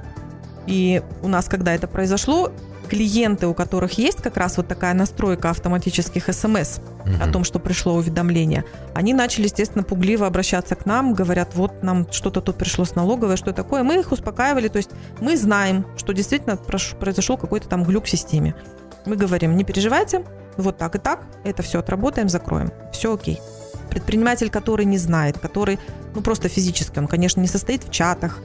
и 0.68 1.02
у 1.22 1.28
нас, 1.28 1.48
когда 1.48 1.74
это 1.74 1.88
произошло, 1.88 2.52
клиенты, 2.88 3.46
у 3.46 3.54
которых 3.54 3.98
есть 3.98 4.22
как 4.22 4.36
раз 4.36 4.56
вот 4.56 4.68
такая 4.68 4.94
настройка 4.94 5.50
автоматических 5.50 6.32
смс 6.32 6.80
Мгм. 7.04 7.22
о 7.22 7.32
том, 7.32 7.44
что 7.44 7.58
пришло 7.58 7.94
уведомление, 7.94 8.64
они 8.94 9.14
начали, 9.14 9.44
естественно, 9.44 9.82
пугливо 9.82 10.26
обращаться 10.26 10.74
к 10.74 10.84
нам, 10.86 11.14
говорят, 11.14 11.54
вот 11.54 11.82
нам 11.82 12.06
что-то 12.10 12.40
тут 12.40 12.56
пришло 12.56 12.84
с 12.84 12.94
налоговой, 12.94 13.36
что 13.36 13.52
такое. 13.52 13.82
Мы 13.82 14.00
их 14.00 14.12
успокаивали, 14.12 14.68
то 14.68 14.76
есть 14.76 14.90
мы 15.20 15.36
знаем, 15.36 15.86
что 15.96 16.12
действительно 16.12 16.56
произошел 16.56 17.38
какой-то 17.38 17.68
там 17.68 17.84
глюк 17.84 18.04
в 18.04 18.10
системе. 18.10 18.54
Мы 19.06 19.16
говорим, 19.16 19.56
не 19.56 19.64
переживайте, 19.64 20.24
вот 20.56 20.76
так 20.76 20.96
и 20.96 20.98
так, 20.98 21.20
это 21.44 21.62
все 21.62 21.78
отработаем, 21.78 22.28
закроем, 22.28 22.72
все 22.92 23.14
окей. 23.14 23.40
Предприниматель, 23.90 24.50
который 24.50 24.84
не 24.84 24.98
знает, 24.98 25.38
который, 25.38 25.78
ну 26.14 26.20
просто 26.20 26.48
физически, 26.48 26.98
он, 26.98 27.06
конечно, 27.06 27.40
не 27.40 27.48
состоит 27.48 27.84
в 27.84 27.90
чатах, 27.90 28.40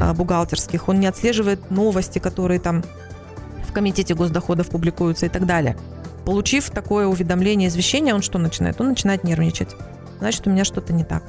а, 0.00 0.14
бухгалтерских, 0.14 0.88
он 0.88 1.00
не 1.00 1.06
отслеживает 1.06 1.70
новости, 1.70 2.18
которые 2.18 2.60
там 2.60 2.84
комитете 3.74 4.14
госдоходов 4.14 4.68
публикуются 4.68 5.26
и 5.26 5.28
так 5.28 5.44
далее. 5.44 5.76
Получив 6.24 6.70
такое 6.70 7.06
уведомление, 7.06 7.68
извещение, 7.68 8.14
он 8.14 8.22
что 8.22 8.38
начинает? 8.38 8.80
Он 8.80 8.88
начинает 8.88 9.24
нервничать. 9.24 9.76
Значит, 10.20 10.46
у 10.46 10.50
меня 10.50 10.64
что-то 10.64 10.94
не 10.94 11.04
так. 11.04 11.22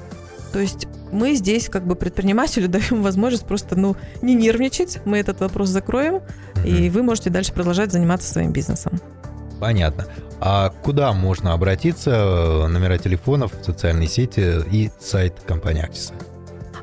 То 0.53 0.59
есть 0.59 0.87
мы 1.11 1.35
здесь 1.35 1.67
как 1.67 1.85
бы 1.85 1.95
предпринимателю 1.95 2.69
даем 2.69 3.03
возможность 3.03 3.45
просто 3.45 3.75
ну, 3.75 3.97
не 4.21 4.35
нервничать, 4.35 4.99
мы 5.03 5.17
этот 5.17 5.41
вопрос 5.41 5.69
закроем, 5.69 6.21
и 6.63 6.89
вы 6.89 7.03
можете 7.03 7.29
дальше 7.29 7.51
продолжать 7.51 7.91
заниматься 7.91 8.31
своим 8.31 8.53
бизнесом. 8.53 8.93
Понятно. 9.59 10.05
А 10.39 10.69
куда 10.69 11.11
можно 11.13 11.53
обратиться? 11.53 12.67
Номера 12.69 12.97
телефонов, 12.97 13.51
социальные 13.63 14.07
сети 14.07 14.61
и 14.71 14.91
сайт 14.99 15.35
компании 15.45 15.83
Аксиса. 15.83 16.13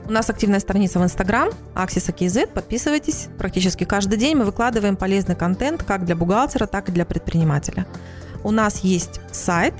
У 0.06 0.10
нас 0.12 0.28
активная 0.28 0.60
страница 0.60 0.98
в 0.98 1.04
Инстаграм, 1.04 1.48
Axis 1.74 2.12
KZ, 2.12 2.48
подписывайтесь. 2.48 3.28
Практически 3.38 3.84
каждый 3.84 4.18
день 4.18 4.36
мы 4.36 4.44
выкладываем 4.44 4.96
полезный 4.96 5.36
контент 5.36 5.82
как 5.84 6.04
для 6.04 6.16
бухгалтера, 6.16 6.66
так 6.66 6.88
и 6.88 6.92
для 6.92 7.04
предпринимателя. 7.04 7.86
У 8.42 8.50
нас 8.50 8.80
есть 8.80 9.20
сайт 9.30 9.74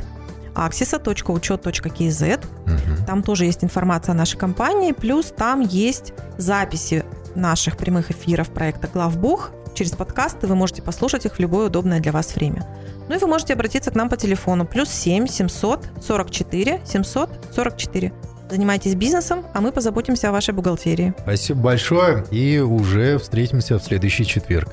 axisa.учет.kz, 0.54 2.40
Мгм. 2.66 3.06
там 3.06 3.22
тоже 3.22 3.46
есть 3.46 3.64
информация 3.64 4.12
о 4.12 4.16
нашей 4.16 4.38
компании, 4.38 4.92
плюс 4.92 5.32
там 5.37 5.61
есть 5.61 6.12
записи 6.38 7.04
наших 7.35 7.76
прямых 7.76 8.11
эфиров 8.11 8.50
проекта 8.50 8.88
«Главбух». 8.92 9.50
Через 9.74 9.92
подкасты 9.92 10.46
вы 10.46 10.54
можете 10.54 10.82
послушать 10.82 11.24
их 11.24 11.35
в 11.37 11.38
любое 11.40 11.66
удобное 11.66 11.98
для 12.00 12.12
вас 12.12 12.35
время. 12.35 12.66
Ну 13.08 13.14
и 13.16 13.18
вы 13.18 13.26
можете 13.26 13.54
обратиться 13.54 13.90
к 13.90 13.94
нам 13.94 14.11
по 14.11 14.18
телефону 14.18 14.66
плюс 14.66 14.90
7 14.90 15.26
700 15.26 15.88
44 16.02 16.82
744. 16.85 18.12
Занимайтесь 18.52 18.94
бизнесом, 18.96 19.46
а 19.54 19.62
мы 19.62 19.72
позаботимся 19.72 20.28
о 20.28 20.32
вашей 20.32 20.52
бухгалтерии. 20.52 21.14
Спасибо 21.22 21.60
большое 21.60 22.26
и 22.30 22.58
уже 22.58 23.16
встретимся 23.16 23.78
в 23.78 23.82
следующий 23.82 24.26
четверг. 24.26 24.68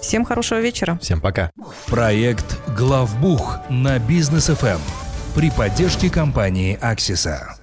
Всем 0.00 0.24
хорошего 0.24 0.58
вечера. 0.58 0.98
Всем 1.00 1.20
пока. 1.20 1.52
Проект 1.86 2.58
«Главбух» 2.76 3.58
на 3.70 4.00
Бизнес 4.00 4.46
ФМ 4.46 4.80
при 5.36 5.52
поддержке 5.52 6.10
компании 6.10 6.76
«Аксиса». 6.80 7.54